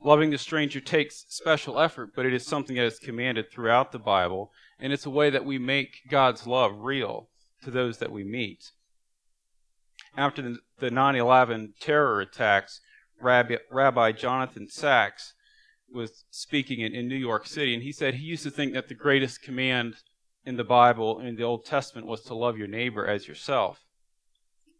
Loving 0.00 0.30
the 0.30 0.38
stranger 0.38 0.78
takes 0.78 1.24
special 1.28 1.80
effort, 1.80 2.12
but 2.14 2.26
it 2.26 2.32
is 2.32 2.46
something 2.46 2.76
that 2.76 2.84
is 2.84 3.00
commanded 3.00 3.50
throughout 3.50 3.90
the 3.90 3.98
Bible, 3.98 4.52
and 4.78 4.92
it's 4.92 5.04
a 5.04 5.10
way 5.10 5.30
that 5.30 5.44
we 5.44 5.58
make 5.58 6.08
God's 6.08 6.46
love 6.46 6.78
real 6.78 7.28
to 7.64 7.72
those 7.72 7.98
that 7.98 8.12
we 8.12 8.22
meet. 8.22 8.70
After 10.16 10.54
the 10.78 10.90
9 10.92 11.16
11 11.16 11.74
terror 11.80 12.20
attacks, 12.20 12.80
Rabbi, 13.20 13.56
Rabbi 13.68 14.12
Jonathan 14.12 14.68
Sacks 14.68 15.34
was 15.92 16.24
speaking 16.30 16.78
in, 16.78 16.94
in 16.94 17.08
New 17.08 17.16
York 17.16 17.48
City, 17.48 17.74
and 17.74 17.82
he 17.82 17.90
said 17.90 18.14
he 18.14 18.24
used 18.24 18.44
to 18.44 18.50
think 18.52 18.74
that 18.74 18.86
the 18.86 18.94
greatest 18.94 19.42
command 19.42 19.96
in 20.48 20.56
the 20.56 20.64
Bible 20.64 21.20
in 21.20 21.36
the 21.36 21.42
Old 21.42 21.66
Testament 21.66 22.06
was 22.06 22.22
to 22.22 22.34
love 22.34 22.56
your 22.56 22.66
neighbor 22.66 23.06
as 23.06 23.28
yourself. 23.28 23.84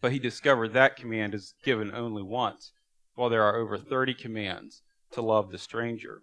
But 0.00 0.12
he 0.12 0.18
discovered 0.18 0.72
that 0.72 0.96
command 0.96 1.34
is 1.34 1.52
given 1.62 1.94
only 1.94 2.22
once, 2.22 2.72
while 3.16 3.28
there 3.28 3.42
are 3.42 3.56
over 3.56 3.76
30 3.76 4.14
commands 4.14 4.80
to 5.12 5.20
love 5.20 5.50
the 5.50 5.58
stranger. 5.58 6.22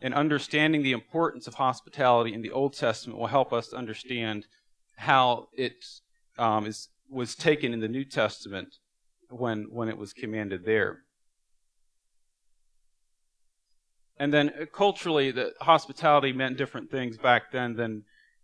And 0.00 0.12
understanding 0.12 0.82
the 0.82 0.90
importance 0.90 1.46
of 1.46 1.54
hospitality 1.54 2.34
in 2.34 2.42
the 2.42 2.50
Old 2.50 2.74
Testament 2.74 3.20
will 3.20 3.28
help 3.28 3.52
us 3.52 3.72
understand 3.72 4.48
how 4.96 5.46
it 5.56 5.84
um, 6.36 6.66
is, 6.66 6.88
was 7.08 7.36
taken 7.36 7.72
in 7.72 7.78
the 7.78 7.88
New 7.88 8.04
Testament 8.04 8.78
when, 9.30 9.68
when 9.70 9.88
it 9.88 9.96
was 9.96 10.12
commanded 10.12 10.64
there. 10.64 11.04
And 14.16 14.34
then 14.34 14.50
culturally, 14.72 15.30
the 15.30 15.52
hospitality 15.60 16.32
meant 16.32 16.58
different 16.58 16.90
things 16.90 17.16
back 17.16 17.52
then 17.52 17.76
than 17.76 18.02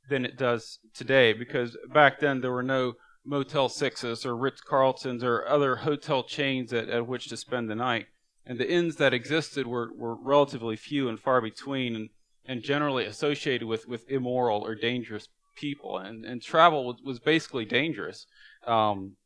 than 0.08 0.24
it 0.24 0.36
does 0.36 0.78
today, 0.94 1.32
because 1.32 1.76
back 1.92 2.20
then 2.20 2.40
there 2.40 2.52
were 2.52 2.62
no 2.62 2.94
Motel 3.24 3.68
Sixes 3.68 4.24
or 4.24 4.36
Ritz 4.36 4.60
Carltons 4.60 5.22
or 5.22 5.46
other 5.46 5.76
hotel 5.76 6.22
chains 6.22 6.72
at, 6.72 6.88
at 6.88 7.06
which 7.06 7.28
to 7.28 7.36
spend 7.36 7.70
the 7.70 7.74
night, 7.74 8.06
and 8.46 8.58
the 8.58 8.70
inns 8.70 8.96
that 8.96 9.14
existed 9.14 9.66
were, 9.66 9.90
were 9.94 10.14
relatively 10.14 10.76
few 10.76 11.08
and 11.08 11.20
far 11.20 11.40
between, 11.40 11.94
and, 11.94 12.08
and 12.46 12.62
generally 12.62 13.04
associated 13.04 13.68
with, 13.68 13.86
with 13.86 14.10
immoral 14.10 14.64
or 14.64 14.74
dangerous 14.74 15.28
people, 15.54 15.98
and 15.98 16.24
and 16.24 16.42
travel 16.42 16.86
was, 16.86 16.96
was 17.04 17.20
basically 17.20 17.64
dangerous. 17.64 18.26
Um, 18.66 19.16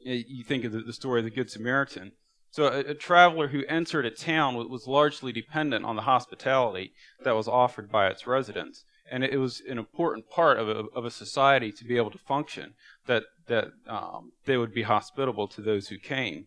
you 0.00 0.44
think 0.44 0.64
of 0.64 0.72
the, 0.72 0.80
the, 0.80 0.92
story 0.92 1.20
of 1.20 1.24
the 1.24 1.30
Good 1.30 1.50
Samaritan. 1.50 2.12
So 2.50 2.66
a, 2.66 2.78
a 2.78 2.94
traveler 2.94 3.48
who 3.48 3.64
entered 3.68 4.06
a 4.06 4.10
town 4.10 4.54
was, 4.54 4.68
was, 4.68 4.86
largely 4.86 5.32
dependent 5.32 5.84
on 5.84 5.96
the 5.96 6.02
hospitality 6.02 6.92
that 7.24 7.34
was 7.34 7.48
offered 7.48 7.90
by 7.90 8.08
its 8.08 8.26
residents, 8.26 8.84
and 9.10 9.24
it, 9.24 9.38
was 9.38 9.62
an 9.68 9.78
important 9.78 10.28
part 10.28 10.58
of 10.58 10.68
a, 10.68 10.84
of 10.94 11.04
a 11.04 11.10
society 11.10 11.72
to 11.72 11.84
be 11.84 11.96
able 11.96 12.10
to 12.10 12.18
function 12.18 12.74
that 13.06 13.24
that 13.46 13.68
um, 13.86 14.32
they 14.44 14.56
would 14.56 14.74
be 14.74 14.82
hospitable 14.82 15.48
to 15.48 15.62
those 15.62 15.88
who 15.88 15.98
came. 15.98 16.46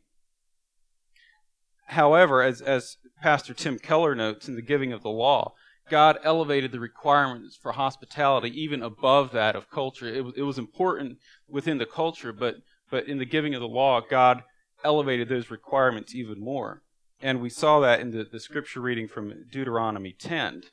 However, 1.88 2.42
as 2.42 2.62
as 2.62 2.98
Pastor 3.22 3.54
Tim 3.54 3.80
Keller 3.80 4.16
notes 4.16 4.48
in 4.48 4.56
the 4.56 4.62
Giving 4.62 4.94
of 4.94 5.02
the 5.02 5.10
Law, 5.10 5.54
God 5.92 6.20
elevated 6.24 6.72
the 6.72 6.80
requirements 6.80 7.58
for 7.62 7.74
hospitality 7.74 8.50
even 8.50 8.82
above 8.82 9.34
that 9.34 9.58
of 9.58 9.70
culture. 9.70 10.08
It 10.08 10.24
was, 10.24 10.34
it 10.38 10.44
was 10.44 10.58
important 10.58 11.18
within 11.50 11.80
the 11.80 11.86
culture, 11.86 12.32
but, 12.32 12.56
but 12.90 13.08
in 13.08 13.18
the 13.18 13.26
giving 13.26 13.54
of 13.54 13.60
the 13.60 13.68
law, 13.68 14.00
God 14.00 14.44
elevated 14.86 15.28
those 15.28 15.52
requirements 15.52 16.16
even 16.16 16.40
more. 16.40 16.82
And 17.22 17.42
we 17.42 17.50
saw 17.50 17.82
that 17.82 18.00
in 18.00 18.12
the, 18.12 18.24
the 18.24 18.40
scripture 18.40 18.80
reading 18.80 19.08
from 19.08 19.34
Deuteronomy 19.52 20.16
10. 20.18 20.64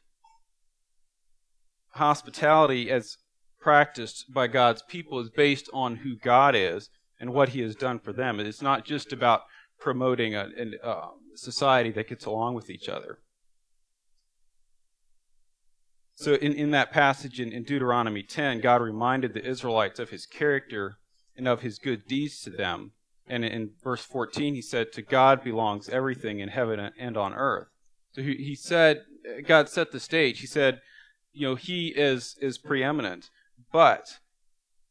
Hospitality, 1.99 2.91
as 2.91 3.19
practiced 3.61 4.33
by 4.33 4.47
God's 4.47 4.83
people, 4.83 5.21
is 5.21 5.31
based 5.31 5.69
on 5.73 5.97
who 5.97 6.17
God 6.17 6.55
is 6.55 6.91
and 7.21 7.33
what 7.33 7.51
He 7.51 7.61
has 7.61 7.75
done 7.75 7.99
for 7.99 8.13
them. 8.13 8.41
It's 8.41 8.63
not 8.63 8.85
just 8.85 9.13
about 9.13 9.43
promoting 9.79 10.35
a, 10.35 10.49
a, 10.83 10.89
a 10.89 11.11
society 11.35 11.91
that 11.93 12.09
gets 12.09 12.25
along 12.25 12.55
with 12.55 12.71
each 12.71 12.89
other. 12.89 13.19
So, 16.15 16.35
in, 16.35 16.53
in 16.53 16.73
that 16.73 16.91
passage 16.91 17.39
in, 17.39 17.53
in 17.53 17.63
Deuteronomy 17.63 18.25
10, 18.25 18.61
God 18.61 18.83
reminded 18.83 19.35
the 19.35 19.45
Israelites 19.45 20.01
of 20.01 20.11
his 20.11 20.27
character 20.27 20.99
and 21.37 21.47
of 21.47 21.61
his 21.61 21.79
good 21.79 22.07
deeds 22.07 22.41
to 22.43 22.51
them. 22.51 22.93
And 23.29 23.45
in 23.45 23.71
verse 23.85 24.05
14, 24.05 24.55
he 24.55 24.63
said, 24.63 24.93
To 24.93 25.03
God 25.03 25.45
belongs 25.45 25.89
everything 25.89 26.41
in 26.41 26.49
heaven 26.49 26.91
and 26.99 27.17
on 27.17 27.35
earth. 27.35 27.69
So 28.13 28.23
he, 28.23 28.35
he 28.35 28.55
said, 28.57 29.03
God 29.47 29.69
set 29.69 29.93
the 29.93 30.01
stage. 30.01 30.41
He 30.41 30.47
said, 30.47 30.81
you 31.39 31.47
know, 31.47 31.55
he 31.55 31.89
is, 31.89 32.37
is 32.41 32.59
preeminent. 32.59 33.31
But 33.73 34.19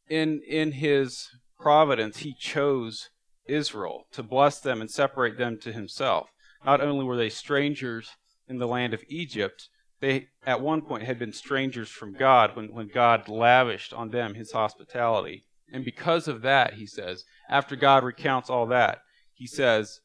in, 0.08 0.40
in 0.48 0.72
his 0.72 1.28
providence, 1.60 2.18
he 2.18 2.32
chose 2.32 3.10
Israel 3.46 4.06
to 4.12 4.22
bless 4.22 4.58
them 4.58 4.80
and 4.80 4.90
separate 4.90 5.36
them 5.36 5.58
to 5.60 5.72
himself. 5.72 6.30
Not 6.64 6.80
only 6.80 7.04
were 7.04 7.18
they 7.18 7.28
strangers 7.28 8.10
in 8.48 8.58
the 8.58 8.66
land 8.66 8.94
of 8.94 9.04
Egypt, 9.08 9.68
they, 10.00 10.28
at 10.46 10.62
one 10.62 10.80
point, 10.80 11.02
had 11.02 11.18
been 11.18 11.32
strangers 11.32 11.90
from 11.90 12.14
God 12.14 12.56
when, 12.56 12.72
when 12.72 12.88
God 12.88 13.28
lavished 13.28 13.92
on 13.92 14.10
them 14.10 14.34
his 14.34 14.52
hospitality. 14.52 15.44
And 15.70 15.84
because 15.84 16.28
of 16.28 16.40
that, 16.42 16.74
he 16.74 16.86
says, 16.86 17.24
after 17.50 17.76
God 17.76 18.04
recounts 18.04 18.48
all 18.48 18.66
that, 18.68 19.00
he 19.34 19.46
says, 19.46 20.00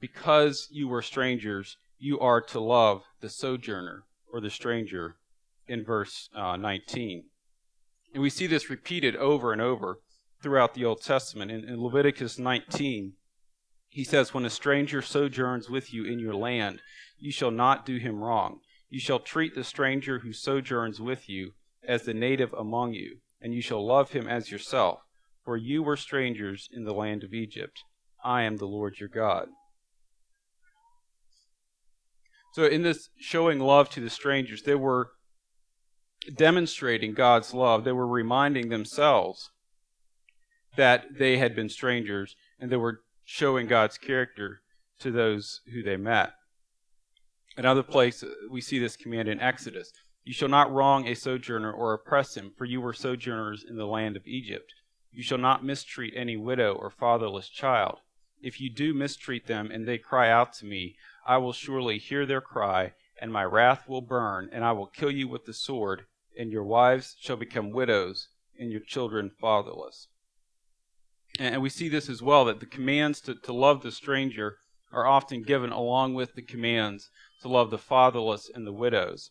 Because 0.00 0.68
you 0.70 0.86
were 0.86 1.02
strangers, 1.02 1.76
you 1.98 2.20
are 2.20 2.40
to 2.42 2.60
love 2.60 3.02
the 3.20 3.28
sojourner 3.28 4.04
or 4.32 4.40
the 4.40 4.50
stranger 4.50 5.16
in 5.68 5.84
verse 5.84 6.28
uh, 6.34 6.56
19. 6.56 7.24
And 8.14 8.22
we 8.22 8.30
see 8.30 8.46
this 8.46 8.70
repeated 8.70 9.16
over 9.16 9.52
and 9.52 9.60
over 9.60 10.00
throughout 10.42 10.74
the 10.74 10.84
Old 10.84 11.02
Testament. 11.02 11.50
In, 11.50 11.64
in 11.64 11.82
Leviticus 11.82 12.38
19, 12.38 13.12
he 13.88 14.04
says, 14.04 14.32
When 14.32 14.44
a 14.44 14.50
stranger 14.50 15.02
sojourns 15.02 15.68
with 15.68 15.92
you 15.92 16.04
in 16.04 16.18
your 16.18 16.34
land, 16.34 16.80
you 17.18 17.32
shall 17.32 17.50
not 17.50 17.84
do 17.84 17.96
him 17.96 18.22
wrong. 18.22 18.60
You 18.88 19.00
shall 19.00 19.18
treat 19.18 19.54
the 19.54 19.64
stranger 19.64 20.20
who 20.20 20.32
sojourns 20.32 21.00
with 21.00 21.28
you 21.28 21.52
as 21.86 22.02
the 22.02 22.14
native 22.14 22.52
among 22.54 22.94
you, 22.94 23.18
and 23.40 23.54
you 23.54 23.60
shall 23.60 23.84
love 23.84 24.12
him 24.12 24.26
as 24.26 24.50
yourself, 24.50 25.00
for 25.44 25.56
you 25.56 25.82
were 25.82 25.96
strangers 25.96 26.68
in 26.72 26.84
the 26.84 26.94
land 26.94 27.22
of 27.22 27.34
Egypt. 27.34 27.82
I 28.24 28.42
am 28.42 28.56
the 28.56 28.66
Lord 28.66 28.98
your 28.98 29.08
God. 29.08 29.48
So, 32.54 32.64
in 32.64 32.82
this 32.82 33.10
showing 33.20 33.60
love 33.60 33.90
to 33.90 34.00
the 34.00 34.10
strangers, 34.10 34.62
they 34.62 34.74
were 34.74 35.10
demonstrating 36.34 37.14
God's 37.14 37.54
love. 37.54 37.84
They 37.84 37.92
were 37.92 38.06
reminding 38.06 38.68
themselves 38.68 39.50
that 40.76 41.18
they 41.18 41.38
had 41.38 41.56
been 41.56 41.68
strangers, 41.68 42.36
and 42.58 42.70
they 42.70 42.76
were 42.76 43.00
showing 43.24 43.66
God's 43.66 43.98
character 43.98 44.62
to 45.00 45.10
those 45.10 45.60
who 45.72 45.82
they 45.82 45.96
met. 45.96 46.32
Another 47.56 47.82
place 47.82 48.22
uh, 48.22 48.28
we 48.50 48.60
see 48.60 48.78
this 48.78 48.96
command 48.96 49.28
in 49.28 49.40
Exodus 49.40 49.92
You 50.24 50.32
shall 50.32 50.48
not 50.48 50.72
wrong 50.72 51.06
a 51.06 51.14
sojourner 51.14 51.72
or 51.72 51.92
oppress 51.92 52.36
him, 52.36 52.52
for 52.56 52.64
you 52.64 52.80
were 52.80 52.92
sojourners 52.92 53.64
in 53.68 53.76
the 53.76 53.86
land 53.86 54.16
of 54.16 54.26
Egypt. 54.26 54.72
You 55.10 55.22
shall 55.22 55.38
not 55.38 55.64
mistreat 55.64 56.14
any 56.16 56.36
widow 56.36 56.74
or 56.74 56.90
fatherless 56.90 57.48
child. 57.48 57.98
If 58.40 58.60
you 58.60 58.70
do 58.70 58.94
mistreat 58.94 59.46
them 59.46 59.70
and 59.72 59.86
they 59.86 59.98
cry 59.98 60.30
out 60.30 60.52
to 60.54 60.66
me, 60.66 60.96
I 61.26 61.38
will 61.38 61.52
surely 61.52 61.98
hear 61.98 62.24
their 62.24 62.40
cry, 62.40 62.92
and 63.20 63.32
my 63.32 63.44
wrath 63.44 63.88
will 63.88 64.02
burn, 64.02 64.48
and 64.52 64.64
I 64.64 64.72
will 64.72 64.86
kill 64.86 65.10
you 65.10 65.26
with 65.26 65.44
the 65.44 65.52
sword, 65.52 66.06
and 66.38 66.52
your 66.52 66.64
wives 66.64 67.16
shall 67.18 67.36
become 67.36 67.70
widows, 67.70 68.28
and 68.58 68.70
your 68.70 68.80
children 68.80 69.30
fatherless. 69.40 70.06
And 71.38 71.60
we 71.60 71.68
see 71.68 71.88
this 71.88 72.08
as 72.08 72.22
well 72.22 72.44
that 72.46 72.60
the 72.60 72.66
commands 72.66 73.20
to, 73.22 73.34
to 73.34 73.52
love 73.52 73.82
the 73.82 73.92
stranger 73.92 74.58
are 74.92 75.06
often 75.06 75.42
given 75.42 75.70
along 75.70 76.14
with 76.14 76.34
the 76.34 76.42
commands 76.42 77.10
to 77.42 77.48
love 77.48 77.70
the 77.70 77.78
fatherless 77.78 78.50
and 78.52 78.66
the 78.66 78.72
widows. 78.72 79.30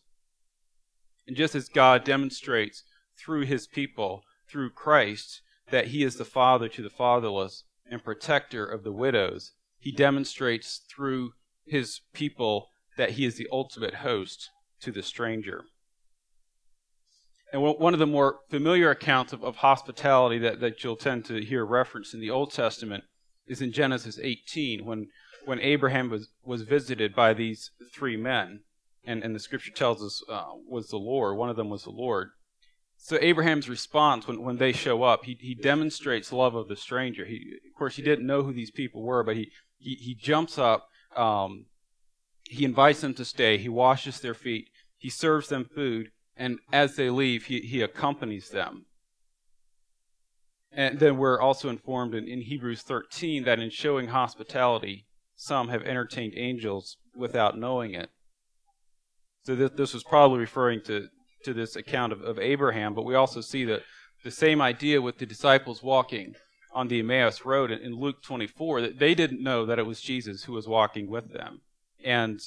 And 1.26 1.36
just 1.36 1.56
as 1.56 1.70
God 1.70 2.04
demonstrates 2.04 2.84
through 3.18 3.42
his 3.42 3.68
people, 3.68 4.24
through 4.48 4.72
Christ, 4.72 5.42
that 5.72 5.88
he 5.88 6.04
is 6.04 6.16
the 6.16 6.26
father 6.26 6.70
to 6.70 6.84
the 6.84 6.90
fatherless 6.90 7.64
and 7.90 8.04
protector 8.04 8.66
of 8.66 8.84
the 8.84 8.92
widows, 8.92 9.52
he 9.80 9.92
demonstrates 9.92 10.82
through 10.90 11.32
his 11.66 12.02
people 12.14 12.70
that 12.98 13.12
he 13.12 13.26
is 13.26 13.36
the 13.36 13.48
ultimate 13.52 13.96
host 13.96 14.50
to 14.82 14.92
the 14.92 15.04
stranger. 15.04 15.64
And 17.54 17.62
one 17.62 17.94
of 17.94 18.00
the 18.00 18.06
more 18.06 18.40
familiar 18.50 18.90
accounts 18.90 19.32
of, 19.32 19.44
of 19.44 19.58
hospitality 19.58 20.38
that, 20.40 20.60
that 20.60 20.84
you'll 20.84 20.98
tend 20.98 21.26
to 21.26 21.42
hear 21.42 21.66
referenced 21.66 22.14
in 22.14 22.20
the 22.20 22.30
Old 22.30 22.52
Testament 22.52 23.06
is 23.48 23.62
in 23.62 23.72
Genesis 23.72 24.20
18, 24.22 24.86
when, 24.86 25.08
when 25.46 25.60
Abraham 25.62 26.10
was, 26.10 26.28
was 26.44 26.64
visited 26.64 27.16
by 27.16 27.34
these 27.34 27.72
three 27.94 28.18
men. 28.18 28.62
And, 29.06 29.24
and 29.24 29.34
the 29.34 29.40
scripture 29.40 29.72
tells 29.72 30.04
us 30.04 30.22
uh, 30.30 30.48
was 30.68 30.90
the 30.90 30.98
Lord. 30.98 31.38
One 31.38 31.50
of 31.50 31.56
them 31.56 31.70
was 31.70 31.84
the 31.84 31.92
Lord. 31.92 32.32
So 32.98 33.18
Abraham's 33.22 33.70
response 33.70 34.28
when, 34.28 34.42
when 34.42 34.58
they 34.58 34.74
show 34.74 35.04
up, 35.04 35.24
he, 35.24 35.38
he 35.40 35.56
demonstrates 35.56 36.34
love 36.34 36.56
of 36.56 36.68
the 36.68 36.76
stranger. 36.76 37.24
He, 37.24 37.54
of 37.66 37.78
course, 37.78 37.96
he 37.96 38.02
didn't 38.02 38.28
know 38.28 38.44
who 38.44 38.52
these 38.52 38.72
people 38.72 39.04
were, 39.04 39.24
but 39.24 39.38
he, 39.38 39.52
he, 39.78 39.96
he 39.96 40.16
jumps 40.16 40.58
up. 40.58 40.90
Um, 41.16 41.68
he 42.44 42.66
invites 42.66 43.00
them 43.00 43.14
to 43.14 43.24
stay. 43.24 43.58
He 43.58 43.70
washes 43.70 44.20
their 44.20 44.34
feet. 44.34 44.68
He 44.98 45.10
serves 45.10 45.48
them 45.48 45.70
food 45.74 46.12
and 46.38 46.60
as 46.72 46.96
they 46.96 47.10
leave, 47.10 47.46
he, 47.46 47.60
he 47.62 47.82
accompanies 47.82 48.50
them. 48.50 48.86
And 50.72 51.00
then 51.00 51.18
we're 51.18 51.42
also 51.42 51.70
informed 51.70 52.14
in, 52.14 52.28
in 52.28 52.42
Hebrews 52.42 52.82
13 52.84 53.44
that 53.46 53.60
in 53.60 53.70
showing 53.70 54.08
hospitality, 54.08 55.06
some 55.36 55.70
have 55.70 55.84
entertained 55.84 56.34
angels 56.36 56.98
without 57.16 57.58
knowing 57.58 57.94
it. 57.94 58.10
So 59.44 59.56
this, 59.56 59.72
this 59.76 59.94
was 59.94 60.04
probably 60.04 60.40
referring 60.40 60.82
to, 60.84 61.08
to 61.46 61.54
this 61.54 61.76
account 61.76 62.14
of, 62.14 62.22
of 62.22 62.38
Abraham, 62.38 62.94
but 62.94 63.06
we 63.06 63.16
also 63.16 63.42
see 63.42 63.66
that 63.66 63.82
the 64.24 64.32
same 64.32 64.62
idea 64.62 65.02
with 65.02 65.18
the 65.18 65.26
disciples 65.26 65.82
walking 65.82 66.36
on 66.74 66.90
the 66.90 67.00
Emmaus 67.00 67.46
Road 67.46 67.72
in, 67.72 67.80
in 67.80 67.96
Luke 67.96 68.22
24, 68.22 68.82
that 68.82 69.00
they 69.00 69.16
didn't 69.16 69.42
know 69.42 69.66
that 69.66 69.80
it 69.80 69.86
was 69.86 70.02
Jesus 70.02 70.44
who 70.44 70.54
was 70.54 70.68
walking 70.68 71.10
with 71.10 71.34
them. 71.34 71.62
And 72.04 72.40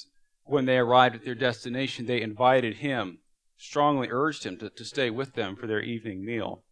when 0.43 0.65
they 0.65 0.77
arrived 0.77 1.15
at 1.15 1.25
their 1.25 1.35
destination, 1.35 2.05
they 2.05 2.21
invited 2.21 2.75
him 2.75 3.19
strongly 3.61 4.07
urged 4.09 4.43
him 4.43 4.57
to, 4.57 4.71
to 4.71 4.83
stay 4.83 5.11
with 5.11 5.35
them 5.35 5.55
for 5.55 5.67
their 5.67 5.81
evening 5.81 6.25
meal. 6.25 6.63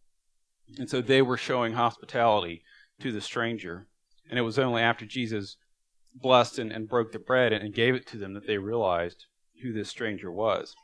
And 0.76 0.90
so 0.90 1.00
they 1.00 1.22
were 1.22 1.36
showing 1.36 1.74
hospitality 1.74 2.64
to 3.00 3.12
the 3.12 3.20
stranger. 3.20 3.86
And 4.28 4.40
it 4.40 4.42
was 4.42 4.58
only 4.58 4.82
after 4.82 5.06
Jesus 5.06 5.56
blessed 6.14 6.58
and, 6.58 6.72
and 6.72 6.88
broke 6.88 7.12
the 7.12 7.20
bread 7.20 7.52
and, 7.52 7.62
and 7.62 7.72
gave 7.72 7.94
it 7.94 8.08
to 8.08 8.16
them 8.16 8.34
that 8.34 8.48
they 8.48 8.58
realized 8.58 9.26
who 9.62 9.72
this 9.72 9.88
stranger 9.88 10.32
was. 10.32 10.74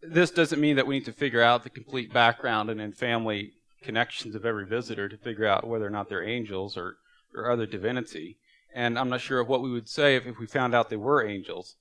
This 0.00 0.30
doesn't 0.30 0.60
mean 0.60 0.76
that 0.76 0.86
we 0.86 0.98
need 0.98 1.06
to 1.06 1.12
figure 1.12 1.42
out 1.42 1.64
the 1.64 1.70
complete 1.70 2.12
background 2.12 2.70
and, 2.70 2.80
and 2.80 2.96
family 2.96 3.54
connections 3.82 4.36
of 4.36 4.46
every 4.46 4.64
visitor 4.64 5.08
to 5.08 5.16
figure 5.16 5.46
out 5.46 5.66
whether 5.66 5.86
or 5.86 5.90
not 5.90 6.08
they're 6.08 6.22
angels 6.22 6.76
or, 6.76 6.98
or 7.34 7.50
other 7.50 7.66
divinity. 7.66 8.38
And 8.72 8.96
I'm 8.96 9.08
not 9.08 9.22
sure 9.22 9.42
what 9.42 9.62
we 9.62 9.72
would 9.72 9.88
say 9.88 10.14
if, 10.14 10.24
if 10.24 10.38
we 10.38 10.46
found 10.46 10.72
out 10.72 10.88
they 10.88 10.96
were 10.96 11.26
angels 11.26 11.74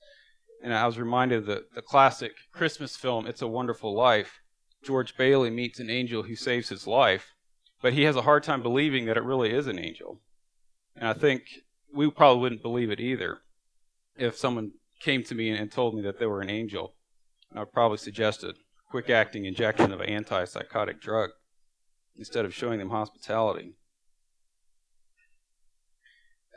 and 0.63 0.73
I 0.73 0.85
was 0.85 0.97
reminded 0.97 1.39
of 1.39 1.45
the, 1.45 1.65
the 1.75 1.81
classic 1.81 2.34
Christmas 2.51 2.95
film, 2.95 3.27
It's 3.27 3.41
a 3.41 3.47
Wonderful 3.47 3.95
Life. 3.95 4.39
George 4.84 5.15
Bailey 5.17 5.49
meets 5.49 5.79
an 5.79 5.89
angel 5.89 6.23
who 6.23 6.36
saves 6.36 6.69
his 6.69 6.88
life, 6.88 7.34
but 7.82 7.93
he 7.93 8.03
has 8.03 8.15
a 8.15 8.21
hard 8.21 8.43
time 8.43 8.62
believing 8.62 9.05
that 9.05 9.17
it 9.17 9.23
really 9.23 9.51
is 9.51 9.67
an 9.67 9.79
angel. 9.79 10.21
And 10.95 11.08
I 11.08 11.13
think 11.13 11.43
we 11.93 12.10
probably 12.10 12.41
wouldn't 12.41 12.62
believe 12.62 12.91
it 12.91 12.99
either 12.99 13.39
if 14.17 14.38
someone 14.38 14.71
came 14.99 15.23
to 15.23 15.36
me 15.36 15.49
and 15.49 15.71
told 15.71 15.95
me 15.95 16.01
that 16.01 16.19
they 16.19 16.25
were 16.25 16.41
an 16.41 16.49
angel. 16.49 16.95
I 17.55 17.60
would 17.60 17.71
probably 17.71 17.97
suggest 17.97 18.43
a 18.43 18.55
quick 18.89 19.10
acting 19.10 19.45
injection 19.45 19.91
of 19.91 20.01
an 20.01 20.10
antipsychotic 20.10 20.99
drug 20.99 21.32
instead 22.15 22.45
of 22.45 22.53
showing 22.53 22.79
them 22.79 22.89
hospitality. 22.89 23.75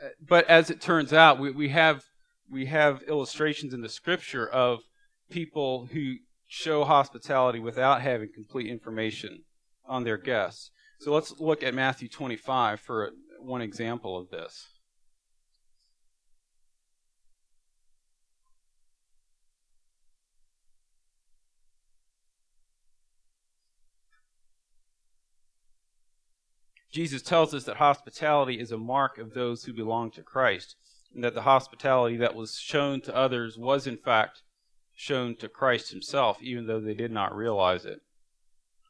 Uh, 0.03 0.09
but 0.27 0.47
as 0.49 0.69
it 0.69 0.81
turns 0.81 1.13
out, 1.13 1.39
we, 1.39 1.51
we 1.51 1.69
have 1.69 2.03
we 2.51 2.65
have 2.65 3.01
illustrations 3.03 3.73
in 3.73 3.81
the 3.81 3.89
scripture 3.89 4.47
of 4.47 4.81
people 5.29 5.87
who 5.93 6.15
show 6.47 6.83
hospitality 6.83 7.59
without 7.59 8.01
having 8.01 8.29
complete 8.33 8.67
information 8.67 9.43
on 9.85 10.03
their 10.03 10.17
guests. 10.17 10.69
So 10.99 11.13
let's 11.13 11.39
look 11.39 11.63
at 11.63 11.73
Matthew 11.73 12.09
25 12.09 12.81
for 12.81 13.11
one 13.39 13.61
example 13.61 14.17
of 14.17 14.29
this. 14.29 14.67
Jesus 26.91 27.21
tells 27.21 27.53
us 27.53 27.63
that 27.63 27.77
hospitality 27.77 28.59
is 28.59 28.73
a 28.73 28.77
mark 28.77 29.17
of 29.17 29.33
those 29.33 29.63
who 29.63 29.71
belong 29.71 30.11
to 30.11 30.21
Christ 30.21 30.75
that 31.15 31.33
the 31.33 31.41
hospitality 31.41 32.17
that 32.17 32.35
was 32.35 32.57
shown 32.57 33.01
to 33.01 33.15
others 33.15 33.57
was 33.57 33.87
in 33.87 33.97
fact 33.97 34.41
shown 34.95 35.35
to 35.35 35.49
Christ 35.49 35.91
himself, 35.91 36.41
even 36.41 36.67
though 36.67 36.79
they 36.79 36.93
did 36.93 37.11
not 37.11 37.35
realize 37.35 37.85
it. 37.85 38.01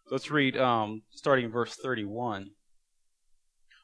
Let's 0.10 0.30
read 0.30 0.58
um, 0.58 1.04
starting 1.12 1.46
in 1.46 1.52
verse 1.52 1.76
31. 1.76 2.52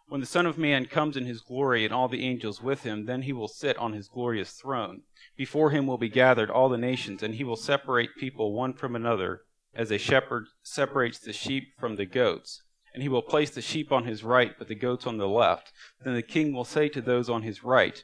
When 0.10 0.21
the 0.21 0.28
Son 0.28 0.45
of 0.45 0.58
Man 0.58 0.86
comes 0.86 1.17
in 1.17 1.26
his 1.26 1.41
glory 1.41 1.84
and 1.84 1.93
all 1.93 2.08
the 2.08 2.26
angels 2.26 2.62
with 2.62 2.84
him, 2.84 3.06
then 3.06 3.23
he 3.23 3.34
will 3.34 3.47
sit 3.47 3.78
on 3.78 3.93
his 3.93 4.08
glorious 4.08 4.52
throne. 4.52 5.04
Before 5.36 5.71
him 5.71 5.86
will 5.86 5.97
be 5.97 6.10
gathered 6.10 6.50
all 6.50 6.69
the 6.69 6.78
nations, 6.78 7.23
and 7.23 7.36
he 7.36 7.43
will 7.43 7.58
separate 7.58 8.15
people 8.17 8.54
one 8.54 8.73
from 8.73 8.95
another, 8.95 9.41
as 9.73 9.91
a 9.91 9.97
shepherd 9.97 10.47
separates 10.63 11.19
the 11.19 11.34
sheep 11.34 11.73
from 11.78 11.95
the 11.95 12.06
goats. 12.06 12.62
And 12.93 13.04
he 13.04 13.10
will 13.10 13.21
place 13.21 13.52
the 13.52 13.62
sheep 13.62 13.91
on 13.91 14.06
his 14.06 14.23
right, 14.23 14.58
but 14.58 14.67
the 14.67 14.76
goats 14.76 15.06
on 15.06 15.17
the 15.17 15.28
left. 15.28 15.71
Then 16.04 16.13
the 16.13 16.21
king 16.21 16.54
will 16.54 16.65
say 16.65 16.89
to 16.89 17.02
those 17.02 17.30
on 17.30 17.43
his 17.43 17.63
right, 17.63 18.04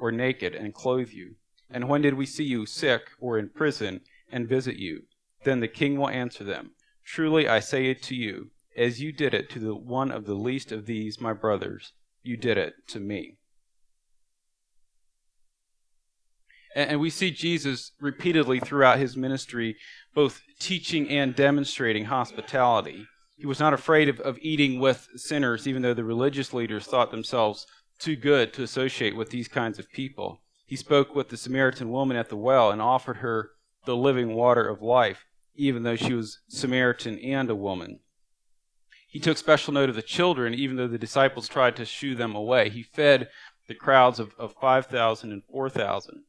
Or 0.00 0.12
naked 0.12 0.54
and 0.54 0.74
clothe 0.74 1.10
you? 1.10 1.34
And 1.70 1.88
when 1.88 2.02
did 2.02 2.14
we 2.14 2.26
see 2.26 2.44
you 2.44 2.66
sick 2.66 3.02
or 3.20 3.38
in 3.38 3.50
prison 3.50 4.00
and 4.30 4.48
visit 4.48 4.76
you? 4.76 5.02
Then 5.44 5.60
the 5.60 5.68
king 5.68 5.96
will 5.98 6.08
answer 6.08 6.44
them 6.44 6.72
Truly 7.04 7.48
I 7.48 7.60
say 7.60 7.86
it 7.86 8.02
to 8.04 8.14
you, 8.14 8.50
as 8.76 9.00
you 9.00 9.12
did 9.12 9.32
it 9.32 9.48
to 9.50 9.58
the 9.58 9.74
one 9.74 10.10
of 10.10 10.26
the 10.26 10.34
least 10.34 10.72
of 10.72 10.84
these 10.84 11.20
my 11.20 11.32
brothers, 11.32 11.94
you 12.22 12.36
did 12.36 12.58
it 12.58 12.74
to 12.88 13.00
me. 13.00 13.38
And 16.74 17.00
we 17.00 17.08
see 17.08 17.30
Jesus 17.30 17.92
repeatedly 17.98 18.60
throughout 18.60 18.98
his 18.98 19.16
ministry, 19.16 19.76
both 20.14 20.42
teaching 20.60 21.08
and 21.08 21.34
demonstrating 21.34 22.04
hospitality. 22.04 23.06
He 23.36 23.46
was 23.46 23.58
not 23.58 23.72
afraid 23.72 24.08
of, 24.08 24.20
of 24.20 24.38
eating 24.42 24.78
with 24.78 25.08
sinners, 25.16 25.66
even 25.66 25.80
though 25.82 25.94
the 25.94 26.04
religious 26.04 26.52
leaders 26.52 26.86
thought 26.86 27.10
themselves 27.10 27.66
too 27.98 28.16
good 28.16 28.52
to 28.54 28.62
associate 28.62 29.16
with 29.16 29.30
these 29.30 29.48
kinds 29.48 29.78
of 29.78 29.90
people. 29.90 30.40
He 30.66 30.76
spoke 30.76 31.14
with 31.14 31.28
the 31.28 31.36
Samaritan 31.36 31.90
woman 31.90 32.16
at 32.16 32.28
the 32.28 32.36
well 32.36 32.70
and 32.70 32.80
offered 32.80 33.18
her 33.18 33.50
the 33.84 33.96
living 33.96 34.34
water 34.34 34.68
of 34.68 34.82
life, 34.82 35.24
even 35.54 35.82
though 35.82 35.96
she 35.96 36.14
was 36.14 36.40
Samaritan 36.48 37.18
and 37.18 37.48
a 37.50 37.54
woman. 37.54 38.00
He 39.08 39.18
took 39.18 39.38
special 39.38 39.72
note 39.72 39.88
of 39.88 39.94
the 39.94 40.02
children, 40.02 40.52
even 40.52 40.76
though 40.76 40.86
the 40.86 40.98
disciples 40.98 41.48
tried 41.48 41.76
to 41.76 41.84
shoo 41.84 42.14
them 42.14 42.34
away. 42.34 42.68
He 42.68 42.82
fed 42.82 43.30
the 43.66 43.74
crowds 43.74 44.18
of, 44.18 44.34
of 44.38 44.54
5,000 44.60 45.32
and 45.32 45.42
4,000. 45.50 46.24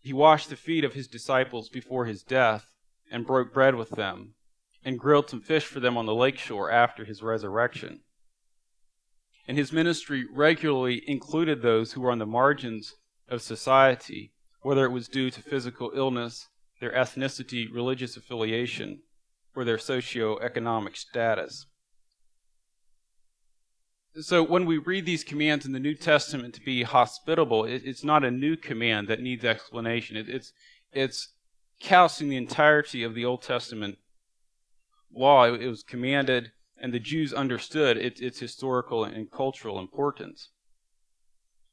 He 0.00 0.12
washed 0.12 0.50
the 0.50 0.56
feet 0.56 0.84
of 0.84 0.94
his 0.94 1.06
disciples 1.08 1.68
before 1.68 2.06
his 2.06 2.22
death 2.22 2.74
and 3.10 3.26
broke 3.26 3.54
bread 3.54 3.76
with 3.76 3.90
them. 3.90 4.34
and 4.84 4.98
grilled 4.98 5.30
some 5.30 5.40
fish 5.40 5.64
for 5.64 5.80
them 5.80 5.96
on 5.96 6.04
the 6.06 6.14
lakeshore 6.14 6.70
after 6.70 7.04
his 7.06 7.22
resurrection. 7.22 8.00
And 9.46 9.58
his 9.58 9.72
ministry 9.72 10.24
regularly 10.32 11.02
included 11.06 11.60
those 11.60 11.92
who 11.92 12.00
were 12.00 12.10
on 12.10 12.18
the 12.18 12.26
margins 12.26 12.94
of 13.28 13.42
society, 13.42 14.32
whether 14.62 14.84
it 14.84 14.92
was 14.92 15.08
due 15.08 15.30
to 15.30 15.42
physical 15.42 15.92
illness, 15.94 16.48
their 16.80 16.92
ethnicity, 16.92 17.66
religious 17.72 18.16
affiliation, 18.16 19.00
or 19.54 19.64
their 19.64 19.78
socio-economic 19.78 20.96
status. 20.96 21.66
So 24.20 24.42
when 24.42 24.64
we 24.64 24.78
read 24.78 25.06
these 25.06 25.24
commands 25.24 25.66
in 25.66 25.72
the 25.72 25.80
New 25.80 25.94
Testament 25.94 26.54
to 26.54 26.60
be 26.60 26.84
hospitable, 26.84 27.64
it, 27.64 27.82
it's 27.84 28.04
not 28.04 28.24
a 28.24 28.30
new 28.30 28.56
command 28.56 29.08
that 29.08 29.20
needs 29.20 29.44
explanation. 29.44 30.16
It, 30.16 30.28
it's 30.28 30.52
it's 30.92 31.32
couched 31.80 32.20
the 32.20 32.36
entirety 32.36 33.02
of 33.02 33.14
the 33.14 33.24
Old 33.24 33.42
Testament 33.42 33.98
law. 35.12 35.44
It 35.46 35.66
was 35.66 35.82
commanded, 35.82 36.52
and 36.78 36.92
the 36.92 37.00
Jews 37.00 37.32
understood 37.32 37.96
its, 37.96 38.20
its 38.20 38.40
historical 38.40 39.04
and 39.04 39.30
cultural 39.30 39.78
importance. 39.78 40.50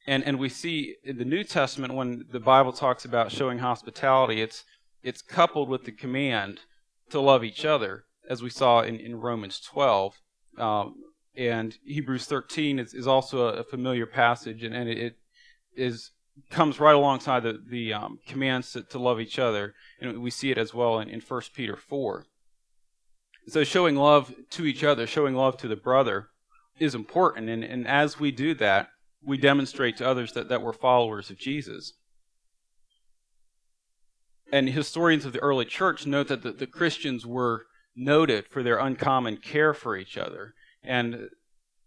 And 0.07 0.23
and 0.23 0.39
we 0.39 0.49
see 0.49 0.95
in 1.03 1.17
the 1.17 1.25
New 1.25 1.43
Testament 1.43 1.93
when 1.93 2.25
the 2.31 2.39
Bible 2.39 2.73
talks 2.73 3.05
about 3.05 3.31
showing 3.31 3.59
hospitality, 3.59 4.41
it's 4.41 4.63
it's 5.03 5.21
coupled 5.21 5.69
with 5.69 5.85
the 5.85 5.91
command 5.91 6.61
to 7.09 7.19
love 7.19 7.43
each 7.43 7.65
other, 7.65 8.05
as 8.29 8.41
we 8.41 8.49
saw 8.49 8.81
in, 8.81 8.99
in 8.99 9.19
Romans 9.19 9.59
12. 9.59 10.15
Um, 10.57 10.95
and 11.35 11.77
Hebrews 11.85 12.25
13 12.25 12.79
is, 12.79 12.93
is 12.93 13.07
also 13.07 13.47
a, 13.47 13.63
familiar 13.63 14.05
passage, 14.05 14.63
and, 14.63 14.75
and 14.75 14.89
it, 14.89 14.97
it 14.97 15.15
is 15.75 16.11
comes 16.49 16.79
right 16.79 16.95
alongside 16.95 17.43
the, 17.43 17.61
the 17.69 17.93
um, 17.93 18.19
commands 18.27 18.71
to, 18.73 18.81
to, 18.83 18.99
love 18.99 19.19
each 19.19 19.39
other, 19.39 19.73
and 19.99 20.21
we 20.21 20.29
see 20.29 20.51
it 20.51 20.57
as 20.57 20.73
well 20.73 20.99
in, 20.99 21.09
in 21.09 21.21
1 21.21 21.41
Peter 21.53 21.75
4. 21.75 22.25
So 23.51 23.63
showing 23.65 23.97
love 23.97 24.33
to 24.51 24.65
each 24.65 24.83
other, 24.83 25.05
showing 25.05 25.35
love 25.35 25.57
to 25.57 25.67
the 25.67 25.75
brother, 25.75 26.29
is 26.79 26.95
important, 26.95 27.49
and, 27.49 27.63
and 27.63 27.85
as 27.87 28.19
we 28.19 28.31
do 28.31 28.53
that, 28.55 28.87
we 29.21 29.37
demonstrate 29.37 29.97
to 29.97 30.07
others 30.07 30.31
that, 30.33 30.47
that 30.49 30.61
we're 30.61 30.73
followers 30.73 31.29
of 31.29 31.37
Jesus. 31.37 31.93
And 34.53 34.69
historians 34.69 35.25
of 35.25 35.33
the 35.33 35.39
early 35.39 35.65
church 35.65 36.07
note 36.07 36.29
that 36.29 36.43
the, 36.43 36.53
the 36.53 36.65
Christians 36.65 37.25
were 37.25 37.65
noted 37.95 38.47
for 38.47 38.63
their 38.63 38.79
uncommon 38.79 39.37
care 39.37 39.73
for 39.73 39.97
each 39.97 40.17
other 40.17 40.53
and 40.81 41.29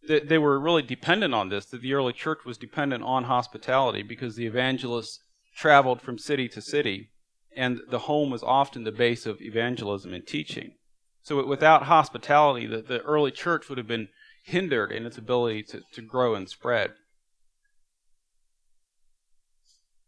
th- 0.07 0.29
they 0.29 0.39
were 0.39 0.61
really 0.61 0.83
dependent 0.83 1.35
on 1.35 1.49
this. 1.49 1.67
That 1.67 1.83
the 1.83 1.95
early 1.95 2.13
church 2.13 2.41
was 2.45 2.59
dependent 2.59 3.03
on 3.05 3.25
hospitality 3.25 4.03
because 4.03 4.37
the 4.37 4.47
evangelists 4.47 5.21
traveled 5.57 6.03
from 6.03 6.19
city 6.19 6.49
to 6.49 6.61
city, 6.61 7.11
and 7.57 7.81
the 7.89 8.01
home 8.01 8.31
was 8.31 8.43
often 8.43 8.85
the 8.85 8.93
base 8.93 9.27
of 9.27 9.41
evangelism 9.41 10.13
and 10.13 10.27
teaching. 10.27 10.75
So 11.25 11.45
without 11.47 11.85
hospitality, 11.85 12.67
the, 12.67 12.83
the 12.83 13.01
early 13.01 13.31
church 13.31 13.69
would 13.69 13.79
have 13.79 13.89
been 13.89 14.09
hindered 14.45 14.93
in 14.93 15.07
its 15.07 15.17
ability 15.17 15.63
to, 15.65 15.81
to 15.95 16.03
grow 16.03 16.35
and 16.35 16.49
spread. 16.49 16.93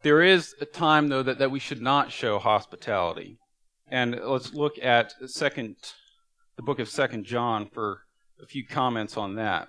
There 0.03 0.23
is 0.23 0.55
a 0.61 0.67
time, 0.67 1.09
though, 1.09 1.23
that, 1.23 1.39
that 1.39 1.51
we 1.51 1.59
should 1.59 1.81
not 1.81 2.13
show 2.13 2.39
hospitality. 2.39 3.39
And 3.89 4.21
let's 4.23 4.53
look 4.53 4.75
at 4.83 5.15
second, 5.27 5.77
the 6.57 6.63
book 6.63 6.79
of 6.79 6.89
Second 6.89 7.25
John 7.25 7.67
for 7.73 8.03
a 8.43 8.47
few 8.47 8.67
comments 8.67 9.17
on 9.17 9.37
that. 9.37 9.69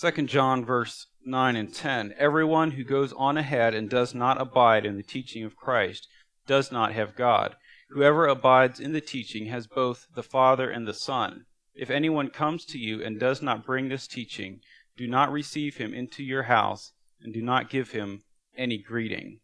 Second 0.00 0.30
John 0.30 0.64
verse 0.64 1.08
9 1.26 1.56
and 1.56 1.74
10 1.74 2.14
Everyone 2.16 2.70
who 2.70 2.84
goes 2.84 3.12
on 3.12 3.36
ahead 3.36 3.74
and 3.74 3.90
does 3.90 4.14
not 4.14 4.40
abide 4.40 4.86
in 4.86 4.96
the 4.96 5.02
teaching 5.02 5.44
of 5.44 5.56
Christ 5.56 6.08
does 6.46 6.72
not 6.72 6.94
have 6.94 7.14
God. 7.14 7.54
Whoever 7.90 8.26
abides 8.26 8.80
in 8.80 8.94
the 8.94 9.02
teaching 9.02 9.48
has 9.48 9.66
both 9.66 10.06
the 10.14 10.22
Father 10.22 10.70
and 10.70 10.88
the 10.88 10.94
Son. 10.94 11.44
If 11.74 11.90
anyone 11.90 12.30
comes 12.30 12.64
to 12.64 12.78
you 12.78 13.04
and 13.04 13.20
does 13.20 13.42
not 13.42 13.66
bring 13.66 13.90
this 13.90 14.06
teaching, 14.06 14.60
do 14.96 15.06
not 15.06 15.30
receive 15.30 15.76
him 15.76 15.92
into 15.92 16.24
your 16.24 16.44
house, 16.44 16.92
and 17.20 17.34
do 17.34 17.42
not 17.42 17.68
give 17.68 17.90
him 17.90 18.22
any 18.56 18.78
greeting. 18.78 19.40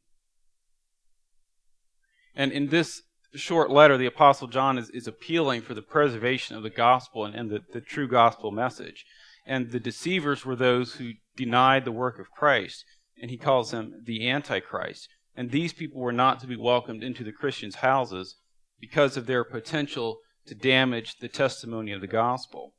And 2.35 2.51
in 2.51 2.69
this 2.69 3.03
short 3.35 3.71
letter, 3.71 3.99
the 3.99 4.07
Apostle 4.07 4.49
John 4.49 4.79
is, 4.79 4.89
is 4.89 5.07
appealing 5.07 5.61
for 5.61 5.75
the 5.75 5.83
preservation 5.83 6.57
of 6.57 6.63
the 6.63 6.71
gospel 6.71 7.27
and, 7.27 7.35
and 7.35 7.51
the, 7.51 7.61
the 7.75 7.83
true 7.83 8.09
gospel 8.09 8.51
message. 8.51 9.05
And 9.47 9.71
the 9.71 9.81
deceivers 9.81 10.45
were 10.45 10.57
those 10.57 10.95
who 10.95 11.13
denied 11.37 11.85
the 11.85 11.93
work 11.93 12.19
of 12.19 12.31
Christ, 12.31 12.85
and 13.21 13.31
he 13.31 13.37
calls 13.37 13.71
them 13.71 14.03
the 14.05 14.29
Antichrist. 14.29 15.09
And 15.37 15.51
these 15.51 15.73
people 15.73 16.01
were 16.01 16.13
not 16.13 16.41
to 16.41 16.47
be 16.47 16.57
welcomed 16.57 17.05
into 17.05 17.23
the 17.23 17.33
Christians' 17.33 17.77
houses 17.77 18.37
because 18.81 19.17
of 19.17 19.27
their 19.27 19.45
potential 19.45 20.19
to 20.47 20.55
damage 20.55 21.19
the 21.19 21.29
testimony 21.29 21.93
of 21.93 22.01
the 22.01 22.07
gospel. 22.07 22.73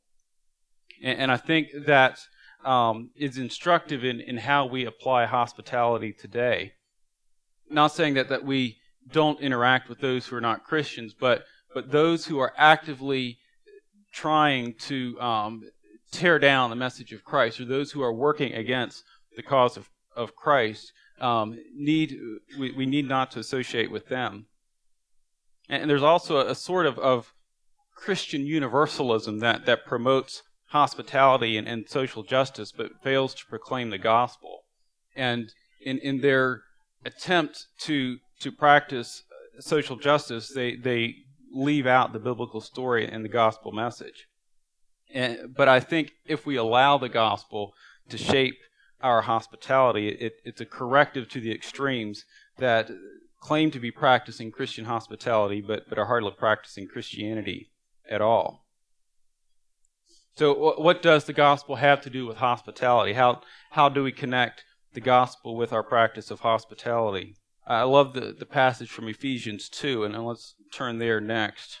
And, 1.02 1.18
and 1.20 1.32
I 1.32 1.36
think 1.36 1.68
that 1.86 2.18
um, 2.64 3.10
is 3.16 3.38
instructive 3.38 4.04
in, 4.04 4.20
in 4.20 4.38
how 4.38 4.66
we 4.66 4.84
apply 4.84 5.26
hospitality 5.26 6.12
today. 6.12 6.72
Not 7.70 7.92
saying 7.92 8.14
that, 8.14 8.28
that 8.28 8.44
we 8.44 8.78
don't 9.10 9.40
interact 9.40 9.88
with 9.88 10.00
those 10.00 10.26
who 10.26 10.36
are 10.36 10.40
not 10.40 10.64
Christians, 10.64 11.14
but, 11.18 11.44
but 11.72 11.90
those 11.90 12.26
who 12.26 12.38
are 12.38 12.52
actively 12.56 13.38
trying 14.12 14.74
to 14.74 15.20
um, 15.20 15.62
tear 16.10 16.38
down 16.38 16.70
the 16.70 16.76
message 16.76 17.12
of 17.12 17.24
Christ, 17.24 17.60
or 17.60 17.64
those 17.64 17.92
who 17.92 18.02
are 18.02 18.12
working 18.12 18.52
against 18.52 19.04
the 19.36 19.42
cause 19.42 19.76
of, 19.76 19.88
of 20.16 20.34
Christ, 20.34 20.92
um, 21.20 21.58
need 21.74 22.16
we, 22.58 22.72
we 22.72 22.86
need 22.86 23.08
not 23.08 23.30
to 23.32 23.40
associate 23.40 23.90
with 23.90 24.08
them. 24.08 24.46
And 25.68 25.90
there's 25.90 26.02
also 26.02 26.38
a, 26.38 26.50
a 26.50 26.54
sort 26.54 26.86
of, 26.86 26.98
of 26.98 27.34
Christian 27.94 28.46
universalism 28.46 29.40
that, 29.40 29.66
that 29.66 29.84
promotes 29.84 30.42
hospitality 30.68 31.56
and, 31.56 31.68
and 31.68 31.88
social 31.88 32.22
justice, 32.22 32.72
but 32.72 33.02
fails 33.02 33.34
to 33.34 33.46
proclaim 33.46 33.90
the 33.90 33.98
gospel. 33.98 34.60
And 35.16 35.52
in, 35.80 35.98
in 35.98 36.20
their 36.20 36.62
attempt 37.04 37.66
to 37.80 38.18
to 38.40 38.52
practice 38.52 39.24
social 39.60 39.96
justice, 39.96 40.52
they 40.54 40.76
they 40.76 41.16
leave 41.52 41.86
out 41.86 42.12
the 42.12 42.18
biblical 42.18 42.60
story 42.60 43.08
and 43.08 43.24
the 43.24 43.28
gospel 43.28 43.72
message. 43.72 44.26
And, 45.12 45.54
but 45.54 45.68
I 45.68 45.80
think 45.80 46.12
if 46.26 46.44
we 46.46 46.56
allow 46.56 46.98
the 46.98 47.08
gospel 47.08 47.74
to 48.10 48.18
shape 48.18 48.58
our 49.00 49.22
hospitality, 49.22 50.08
it, 50.08 50.34
it's 50.44 50.60
a 50.60 50.66
corrective 50.66 51.28
to 51.30 51.40
the 51.40 51.52
extremes 51.52 52.24
that 52.58 52.90
claim 53.40 53.70
to 53.70 53.80
be 53.80 53.90
practicing 53.90 54.50
Christian 54.50 54.84
hospitality, 54.84 55.60
but, 55.60 55.88
but 55.88 55.98
are 55.98 56.06
hardly 56.06 56.32
practicing 56.36 56.88
Christianity 56.88 57.70
at 58.10 58.20
all. 58.20 58.64
So, 60.36 60.76
what 60.78 61.02
does 61.02 61.24
the 61.24 61.32
gospel 61.32 61.76
have 61.76 62.00
to 62.02 62.10
do 62.10 62.24
with 62.24 62.36
hospitality? 62.36 63.14
How, 63.14 63.42
how 63.72 63.88
do 63.88 64.04
we 64.04 64.12
connect 64.12 64.64
the 64.92 65.00
gospel 65.00 65.56
with 65.56 65.72
our 65.72 65.82
practice 65.82 66.30
of 66.30 66.40
hospitality? 66.40 67.34
I 67.66 67.82
love 67.82 68.14
the, 68.14 68.34
the 68.38 68.46
passage 68.46 68.88
from 68.88 69.08
Ephesians 69.08 69.68
2, 69.68 70.04
and 70.04 70.26
let's 70.26 70.54
turn 70.72 70.98
there 70.98 71.20
next. 71.20 71.80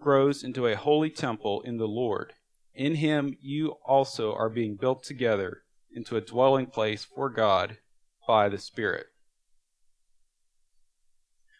grows 0.00 0.42
into 0.42 0.66
a 0.66 0.76
holy 0.76 1.10
temple 1.10 1.60
in 1.62 1.78
the 1.78 1.88
Lord. 1.88 2.32
In 2.74 2.96
him 2.96 3.36
you 3.40 3.76
also 3.84 4.32
are 4.34 4.48
being 4.48 4.76
built 4.76 5.02
together 5.02 5.62
into 5.92 6.16
a 6.16 6.20
dwelling 6.20 6.66
place 6.66 7.04
for 7.04 7.28
God 7.28 7.78
by 8.26 8.48
the 8.48 8.58
Spirit. 8.58 9.06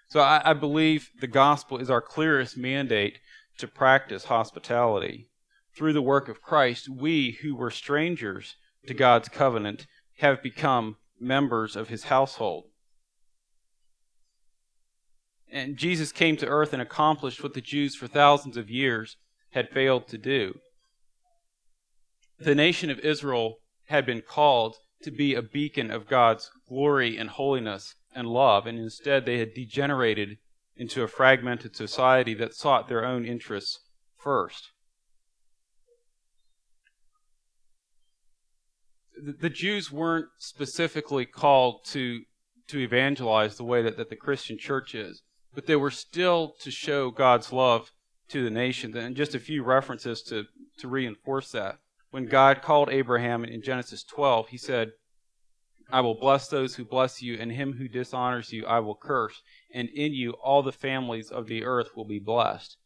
So 0.08 0.20
I, 0.20 0.40
I, 0.44 0.52
believe 0.54 1.10
the 1.20 1.26
gospel 1.26 1.78
is 1.78 1.90
our 1.90 2.00
clearest 2.00 2.56
mandate 2.56 3.18
to 3.58 3.66
practice 3.66 4.24
hospitality. 4.24 5.28
Through 5.76 5.92
the 5.92 6.02
work 6.02 6.28
of 6.28 6.40
Christ, 6.40 6.88
we 6.88 7.32
who 7.42 7.54
were 7.54 7.70
strangers 7.70 8.56
to 8.86 8.94
God's 8.94 9.28
covenant 9.28 9.86
have 10.18 10.42
become 10.42 10.96
members 11.20 11.76
of 11.76 11.88
his 11.88 12.04
household. 12.04 12.64
And 15.50 15.76
Jesus 15.76 16.12
came 16.12 16.36
to 16.38 16.46
earth 16.46 16.72
and 16.72 16.82
accomplished 16.82 17.42
what 17.42 17.54
the 17.54 17.60
Jews 17.60 17.94
for 17.94 18.06
thousands 18.06 18.56
of 18.56 18.70
years 18.70 19.16
had 19.50 19.70
failed 19.70 20.06
to 20.08 20.18
do. 20.18 20.54
The 22.38 22.54
nation 22.54 22.90
of 22.90 22.98
Israel 23.00 23.56
had 23.86 24.04
been 24.04 24.22
called 24.22 24.76
to 25.02 25.10
be 25.10 25.34
a 25.34 25.42
beacon 25.42 25.90
of 25.90 26.06
God's 26.06 26.50
glory 26.68 27.16
and 27.16 27.30
holiness 27.30 27.94
and 28.14 28.28
love, 28.28 28.66
and 28.66 28.78
instead 28.78 29.24
they 29.24 29.38
had 29.38 29.54
degenerated 29.54 30.38
into 30.76 31.02
a 31.02 31.08
fragmented 31.08 31.74
society 31.74 32.34
that 32.34 32.54
sought 32.54 32.88
their 32.88 33.04
own 33.04 33.24
interests 33.24 33.80
first. 34.16 34.70
The 39.20 39.50
Jews 39.50 39.90
weren't 39.90 40.28
specifically 40.38 41.26
called 41.26 41.84
to, 41.86 42.22
to 42.68 42.78
evangelize 42.78 43.56
the 43.56 43.64
way 43.64 43.82
that, 43.82 43.96
that 43.96 44.10
the 44.10 44.16
Christian 44.16 44.58
church 44.58 44.94
is 44.94 45.22
but 45.58 45.66
they 45.66 45.74
were 45.74 45.90
still 45.90 46.54
to 46.60 46.70
show 46.70 47.10
God's 47.10 47.52
love 47.52 47.90
to 48.28 48.44
the 48.44 48.50
nations. 48.50 48.94
And 48.94 49.16
just 49.16 49.34
a 49.34 49.40
few 49.40 49.64
references 49.64 50.22
to, 50.22 50.44
to 50.78 50.86
reinforce 50.86 51.50
that. 51.50 51.80
When 52.12 52.26
God 52.26 52.62
called 52.62 52.90
Abraham 52.90 53.44
in 53.44 53.60
Genesis 53.60 54.04
12, 54.04 54.50
he 54.50 54.56
said, 54.56 54.92
I 55.90 56.00
will 56.00 56.14
bless 56.14 56.46
those 56.46 56.76
who 56.76 56.84
bless 56.84 57.22
you, 57.22 57.36
and 57.40 57.50
him 57.50 57.72
who 57.72 57.88
dishonors 57.88 58.52
you 58.52 58.66
I 58.66 58.78
will 58.78 58.94
curse, 58.94 59.42
and 59.74 59.88
in 59.88 60.14
you 60.14 60.34
all 60.44 60.62
the 60.62 60.70
families 60.70 61.28
of 61.28 61.48
the 61.48 61.64
earth 61.64 61.88
will 61.96 62.06
be 62.06 62.20
blessed. 62.20 62.76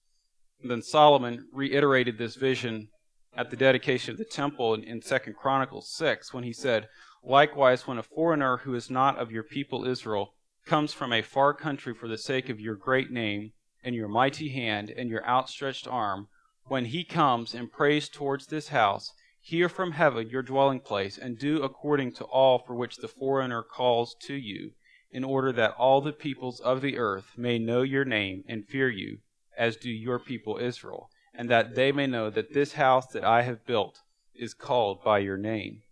And 0.62 0.70
then 0.70 0.80
Solomon 0.80 1.48
reiterated 1.52 2.16
this 2.16 2.36
vision 2.36 2.88
at 3.36 3.50
the 3.50 3.56
dedication 3.58 4.12
of 4.12 4.16
the 4.16 4.24
temple 4.24 4.72
in, 4.72 4.82
in 4.82 5.02
2 5.02 5.18
Chronicles 5.38 5.92
6 5.94 6.32
when 6.32 6.44
he 6.44 6.54
said, 6.54 6.88
Likewise, 7.22 7.86
when 7.86 7.98
a 7.98 8.02
foreigner 8.02 8.62
who 8.64 8.74
is 8.74 8.88
not 8.88 9.18
of 9.18 9.30
your 9.30 9.42
people 9.42 9.84
Israel 9.86 10.32
comes 10.64 10.92
from 10.92 11.12
a 11.12 11.22
far 11.22 11.54
country 11.54 11.94
for 11.94 12.08
the 12.08 12.18
sake 12.18 12.48
of 12.48 12.60
your 12.60 12.74
great 12.76 13.10
name 13.10 13.52
and 13.82 13.94
your 13.94 14.08
mighty 14.08 14.50
hand 14.50 14.90
and 14.90 15.10
your 15.10 15.26
outstretched 15.26 15.88
arm, 15.88 16.28
when 16.66 16.86
he 16.86 17.04
comes 17.04 17.54
and 17.54 17.72
prays 17.72 18.08
towards 18.08 18.46
this 18.46 18.68
house, 18.68 19.12
hear 19.40 19.68
from 19.68 19.92
heaven 19.92 20.28
your 20.28 20.42
dwelling 20.42 20.80
place, 20.80 21.18
and 21.18 21.38
do 21.38 21.62
according 21.62 22.12
to 22.12 22.24
all 22.24 22.58
for 22.58 22.74
which 22.74 22.96
the 22.96 23.08
foreigner 23.08 23.62
calls 23.62 24.14
to 24.22 24.34
you, 24.34 24.70
in 25.10 25.24
order 25.24 25.52
that 25.52 25.74
all 25.74 26.00
the 26.00 26.12
peoples 26.12 26.60
of 26.60 26.80
the 26.80 26.96
earth 26.96 27.32
may 27.36 27.58
know 27.58 27.82
your 27.82 28.04
name 28.04 28.44
and 28.48 28.66
fear 28.68 28.88
you, 28.88 29.18
as 29.58 29.76
do 29.76 29.90
your 29.90 30.18
people 30.18 30.58
Israel, 30.58 31.10
and 31.34 31.50
that 31.50 31.74
they 31.74 31.92
may 31.92 32.06
know 32.06 32.30
that 32.30 32.54
this 32.54 32.74
house 32.74 33.06
that 33.08 33.24
I 33.24 33.42
have 33.42 33.66
built 33.66 33.98
is 34.34 34.54
called 34.54 35.02
by 35.02 35.18
your 35.18 35.36
name. 35.36 35.82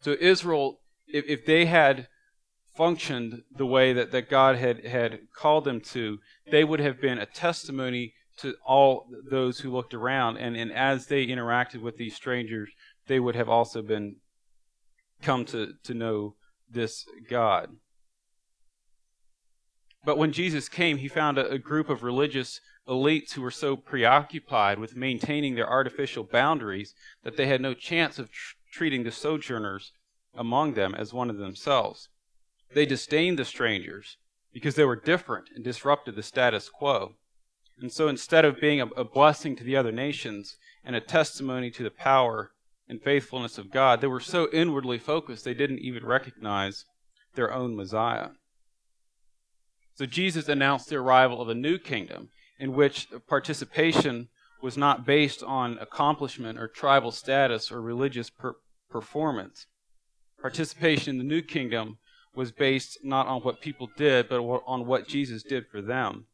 So, 0.00 0.16
Israel, 0.18 0.80
if, 1.06 1.24
if 1.26 1.44
they 1.44 1.66
had 1.66 2.08
functioned 2.76 3.42
the 3.56 3.66
way 3.66 3.92
that, 3.92 4.12
that 4.12 4.30
God 4.30 4.56
had, 4.56 4.84
had 4.84 5.20
called 5.34 5.64
them 5.64 5.80
to, 5.80 6.18
they 6.50 6.64
would 6.64 6.80
have 6.80 7.00
been 7.00 7.18
a 7.18 7.26
testimony 7.26 8.14
to 8.38 8.54
all 8.64 9.06
those 9.30 9.60
who 9.60 9.72
looked 9.72 9.94
around. 9.94 10.36
And, 10.36 10.56
and 10.56 10.72
as 10.72 11.06
they 11.06 11.26
interacted 11.26 11.82
with 11.82 11.96
these 11.96 12.14
strangers, 12.14 12.70
they 13.06 13.18
would 13.18 13.34
have 13.34 13.48
also 13.48 13.82
been 13.82 14.16
come 15.22 15.44
to, 15.46 15.74
to 15.84 15.94
know 15.94 16.34
this 16.70 17.04
God. 17.28 17.70
But 20.04 20.18
when 20.18 20.32
Jesus 20.32 20.68
came, 20.68 20.98
he 20.98 21.08
found 21.08 21.38
a, 21.38 21.50
a 21.50 21.58
group 21.58 21.88
of 21.88 22.02
religious 22.02 22.60
elites 22.88 23.32
who 23.32 23.42
were 23.42 23.50
so 23.50 23.76
preoccupied 23.76 24.78
with 24.78 24.96
maintaining 24.96 25.54
their 25.54 25.68
artificial 25.68 26.24
boundaries 26.24 26.94
that 27.24 27.36
they 27.36 27.46
had 27.46 27.60
no 27.60 27.74
chance 27.74 28.18
of 28.18 28.30
tr- 28.30 28.54
treating 28.72 29.02
the 29.02 29.10
sojourners 29.10 29.92
among 30.34 30.74
them 30.74 30.94
as 30.94 31.12
one 31.12 31.28
of 31.28 31.36
themselves. 31.36 32.08
They 32.74 32.86
disdained 32.86 33.38
the 33.38 33.44
strangers 33.44 34.16
because 34.52 34.74
they 34.74 34.84
were 34.84 34.96
different 34.96 35.48
and 35.54 35.64
disrupted 35.64 36.16
the 36.16 36.22
status 36.22 36.68
quo. 36.68 37.14
And 37.80 37.92
so 37.92 38.08
instead 38.08 38.44
of 38.44 38.60
being 38.60 38.80
a, 38.80 39.04
blessing 39.04 39.54
to 39.56 39.64
the 39.64 39.76
other 39.76 39.92
nations 39.92 40.56
and 40.84 40.96
a 40.96 41.00
testimony 41.00 41.70
to 41.70 41.82
the 41.82 41.90
power 41.90 42.50
and 42.88 43.00
faithfulness 43.00 43.56
of 43.56 43.70
God, 43.70 44.00
they 44.00 44.06
were 44.06 44.20
so 44.20 44.48
inwardly 44.52 44.98
focused 44.98 45.44
they 45.44 45.54
didn't 45.54 45.78
even 45.78 46.04
recognize 46.04 46.84
their 47.34 47.52
own 47.52 47.76
Messiah. 47.76 48.30
So 49.94 50.06
Jesus 50.06 50.48
announced 50.48 50.88
the 50.88 50.96
arrival 50.96 51.40
of 51.40 51.48
a 51.48 51.54
new 51.54 51.78
kingdom 51.78 52.30
in 52.58 52.74
which 52.74 53.08
participation 53.28 54.28
was 54.60 54.76
not 54.76 55.06
based 55.06 55.42
on 55.42 55.78
accomplishment 55.78 56.58
or 56.58 56.66
tribal 56.66 57.12
status 57.12 57.70
or 57.70 57.80
religious 57.80 58.30
per- 58.30 58.56
performance. 58.90 59.66
Participation 60.40 61.10
in 61.10 61.18
the 61.18 61.34
new 61.34 61.42
kingdom 61.42 61.98
was 62.38 62.52
based 62.52 62.98
not 63.02 63.26
on 63.26 63.40
what 63.40 63.60
people 63.60 63.90
did, 63.96 64.28
but 64.28 64.38
on 64.38 64.86
what 64.86 65.08
Jesus 65.08 65.42
did 65.42 65.66
for 65.66 65.82
them. 65.82 66.26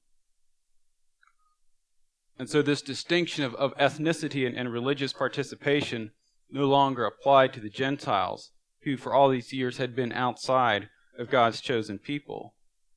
And 2.39 2.47
so 2.47 2.61
this 2.61 2.83
distinction 2.83 3.43
of, 3.43 3.55
of 3.55 3.75
ethnicity 3.79 4.47
and, 4.47 4.55
and 4.55 4.71
religious 4.71 5.15
participation 5.15 6.11
no 6.51 6.67
longer 6.67 7.07
applied 7.07 7.55
to 7.55 7.61
the 7.61 7.71
Gentiles, 7.71 8.51
who 8.83 8.99
for 8.99 9.15
all 9.15 9.31
these 9.31 9.55
years 9.55 9.79
had 9.79 9.97
been 9.97 10.13
outside 10.13 10.91
of 11.19 11.31
God's 11.31 11.63
chosen 11.63 11.99
people. 11.99 12.53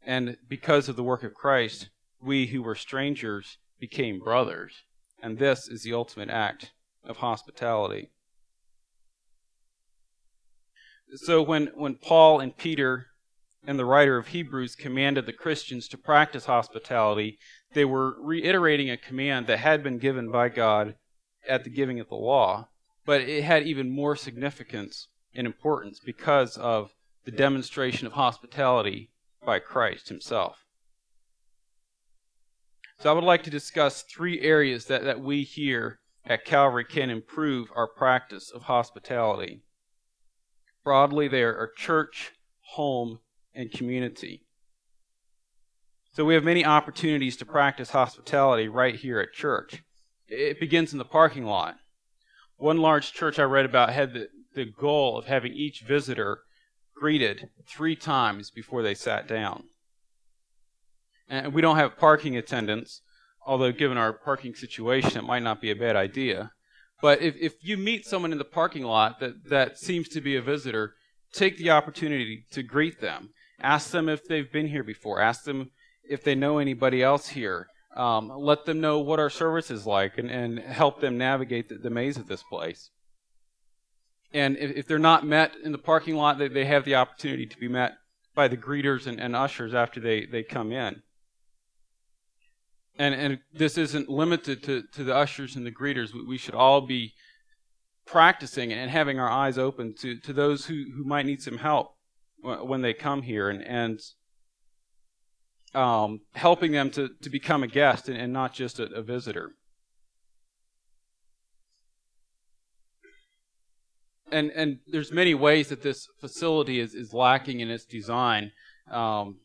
And 0.06 0.36
because 0.50 0.89
of 0.89 0.98
the 0.98 1.04
work 1.04 1.24
of 1.24 1.34
Christ, 1.34 1.89
we 2.22 2.48
who 2.48 2.62
were 2.62 2.76
strangers 2.76 3.58
became 3.80 4.20
brothers. 4.20 4.84
And 5.24 5.39
this 5.39 5.70
is 5.70 5.84
the 5.84 5.93
ultimate 5.93 6.30
act 6.30 6.74
of 7.06 7.17
hospitality. 7.17 8.10
So 11.15 11.41
when, 11.41 11.67
when 11.76 11.96
Paul 11.96 12.39
and 12.39 12.56
Peter 12.56 13.08
and 13.65 13.80
the 13.80 13.86
writer 13.86 14.17
of 14.17 14.28
Hebrews 14.28 14.76
commanded 14.76 15.26
the 15.26 15.34
Christians 15.34 15.88
to 15.89 15.98
practice 15.98 16.46
hospitality, 16.46 17.39
they 17.74 17.86
were 17.86 18.15
reiterating 18.22 18.89
a 18.89 18.98
command 18.98 19.48
that 19.48 19.60
had 19.60 19.84
been 19.84 19.98
given 19.98 20.32
by 20.32 20.50
God 20.50 20.96
at 21.48 21.63
the 21.63 21.70
giving 21.70 22.00
of 22.00 22.10
the 22.10 22.15
law, 22.15 22.70
but 23.06 23.22
it 23.22 23.43
had 23.43 23.63
even 23.63 23.89
more 23.89 24.15
significance 24.15 25.08
and 25.34 25.48
importance 25.48 26.00
because 26.00 26.58
of 26.58 26.91
the 27.26 27.32
demonstration 27.32 28.08
of 28.08 28.13
hospitality 28.13 29.12
by 29.46 29.60
Christ 29.60 30.10
himself. 30.10 30.65
So 33.00 33.10
I 33.10 33.13
would 33.13 33.24
like 33.24 33.43
to 33.43 33.50
discuss 33.50 34.02
three 34.02 34.41
areas 34.41 34.86
that, 34.86 35.04
that 35.04 35.22
we 35.22 35.43
here 35.43 36.00
at 36.26 36.46
Calvary 36.46 36.84
can 36.84 37.10
improve 37.10 37.70
our 37.76 37.88
practice 37.88 38.52
of 38.52 38.63
hospitality. 38.63 39.62
Broadly, 40.88 41.28
they 41.28 41.43
are 41.43 41.69
church, 41.76 42.32
home, 42.76 43.19
and 43.54 43.69
community. 43.69 44.45
So 46.13 46.23
we 46.23 46.34
have 46.34 46.45
many 46.45 46.63
opportunities 46.63 47.36
to 47.36 47.45
practice 47.45 47.89
hospitality 47.89 48.69
right 48.69 48.95
here 48.95 49.19
at 49.19 49.34
church. 49.34 49.84
It 50.30 50.62
begins 50.62 50.93
in 50.93 50.97
the 50.97 51.04
parking 51.04 51.43
lot. 51.43 51.76
One 52.56 52.78
large 52.78 53.12
church 53.12 53.38
I 53.38 53.43
read 53.43 53.65
about 53.65 53.91
had 53.91 54.13
the, 54.13 54.30
the 54.56 54.63
goal 54.63 55.17
of 55.17 55.26
having 55.26 55.52
each 55.52 55.82
visitor 55.82 56.43
greeted 56.95 57.50
three 57.67 57.97
times 57.97 58.50
before 58.50 58.82
they 58.82 58.95
sat 58.95 59.28
down. 59.28 59.65
And 61.28 61.54
we 61.54 61.62
don't 61.62 61.76
have 61.76 61.97
parking 61.97 62.38
attendants, 62.38 63.02
although 63.45 63.73
given 63.73 63.97
our 63.97 64.13
parking 64.13 64.56
situation, 64.56 65.17
it 65.17 65.28
might 65.28 65.43
not 65.43 65.60
be 65.60 65.69
a 65.69 65.76
bad 65.76 65.97
idea. 65.97 66.54
But 67.02 67.22
if, 67.22 67.36
if 67.36 67.54
you 67.62 67.78
meet 67.78 68.06
someone 68.06 68.32
in 68.32 68.38
the 68.38 68.46
parking 68.46 68.84
lot 68.84 69.20
that, 69.20 69.50
that 69.50 69.78
seems 69.78 70.08
to 70.10 70.22
be 70.22 70.36
a 70.36 70.42
visitor, 70.42 70.96
take 71.32 71.58
the 71.58 71.70
opportunity 71.70 72.46
to 72.52 72.64
greet 72.64 73.02
them. 73.02 73.30
Ask 73.62 73.92
them 73.92 74.10
if 74.10 74.28
they've 74.28 74.52
been 74.52 74.68
here 74.68 74.84
before. 74.84 75.22
Ask 75.22 75.44
them 75.44 75.72
if 76.04 76.24
they 76.24 76.36
know 76.36 76.58
anybody 76.58 77.04
else 77.04 77.30
here. 77.30 77.68
Um, 77.96 78.30
let 78.30 78.66
them 78.66 78.80
know 78.80 79.00
what 79.00 79.20
our 79.20 79.30
service 79.30 79.72
is 79.72 79.88
like 79.88 80.18
and, 80.18 80.30
and 80.30 80.60
help 80.60 81.02
them 81.02 81.18
navigate 81.18 81.70
the, 81.70 81.76
the 81.76 81.90
maze 81.90 82.18
of 82.18 82.28
this 82.28 82.44
place. 82.44 82.92
And 84.34 84.58
if, 84.58 84.78
if, 84.78 84.88
they're 84.88 85.00
not 85.00 85.26
met 85.26 85.54
in 85.64 85.72
the 85.72 85.78
parking 85.78 86.16
lot, 86.16 86.38
they, 86.38 86.48
they 86.48 86.66
have 86.66 86.86
the 86.86 86.96
opportunity 86.96 87.46
to 87.46 87.58
be 87.58 87.68
met 87.68 87.94
by 88.36 88.48
the 88.48 88.58
greeters 88.58 89.08
and, 89.08 89.20
and 89.20 89.36
ushers 89.36 89.74
after 89.74 90.00
they, 90.00 90.26
they 90.26 90.44
come 90.44 90.72
in. 90.72 91.02
And, 93.00 93.14
and 93.14 93.40
this 93.54 93.78
isn't 93.78 94.10
limited 94.10 94.64
to, 94.64 94.84
to 94.94 95.04
the 95.04 95.16
ushers 95.16 95.56
and 95.56 95.66
the 95.66 95.72
greeters. 95.72 96.14
We, 96.14 96.26
we 96.26 96.38
should 96.38 96.56
all 96.56 96.82
be 96.82 97.14
practicing 98.06 98.74
and 98.74 98.90
having 98.90 99.20
our 99.20 99.30
eyes 99.30 99.58
open 99.58 99.94
to, 100.00 100.18
to 100.22 100.34
those 100.34 100.66
who, 100.66 100.86
who 100.96 101.04
might 101.04 101.26
need 101.26 101.42
some 101.42 101.58
help 101.58 101.96
when 102.42 102.82
they 102.82 102.94
come 102.94 103.22
here 103.22 103.50
and, 103.50 103.62
and 103.64 104.00
um, 105.74 106.22
helping 106.34 106.72
them 106.72 106.90
to, 106.92 107.10
to 107.22 107.30
become 107.30 107.64
a 107.64 107.68
guest 107.68 108.08
and, 108.10 108.18
and 108.18 108.32
not 108.32 108.54
just 108.54 108.80
a, 108.80 108.86
a, 108.94 109.02
visitor. 109.02 109.52
And, 114.32 114.52
and 114.52 114.80
there's 114.88 115.12
many 115.12 115.34
ways 115.34 115.70
that 115.70 115.84
this 115.84 116.08
facility 116.20 116.80
is, 116.80 116.94
is 116.94 117.14
lacking 117.14 117.60
in 117.60 117.70
its 117.70 117.86
design 117.86 118.52
um, 118.90 119.38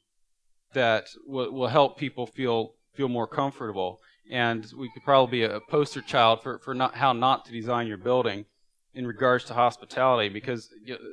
that 0.75 1.07
will, 1.27 1.53
will 1.53 1.69
help 1.69 1.99
people 1.99 2.27
feel 2.27 2.75
feel 2.95 3.09
more 3.09 3.27
comfortable. 3.27 3.99
And 4.31 4.67
we 4.77 4.91
could 4.93 5.03
probably 5.05 5.41
be 5.41 5.45
a 5.45 5.61
poster 5.69 6.01
child 6.01 6.43
for, 6.43 6.59
for 6.59 6.75
not, 6.75 6.95
how 6.95 7.13
not 7.13 7.45
to 7.47 7.53
design 7.53 7.87
your 7.87 7.99
building 7.99 8.47
in 8.95 9.07
regards 9.07 9.45
to 9.45 9.55
hospitality 9.55 10.29
because 10.29 10.69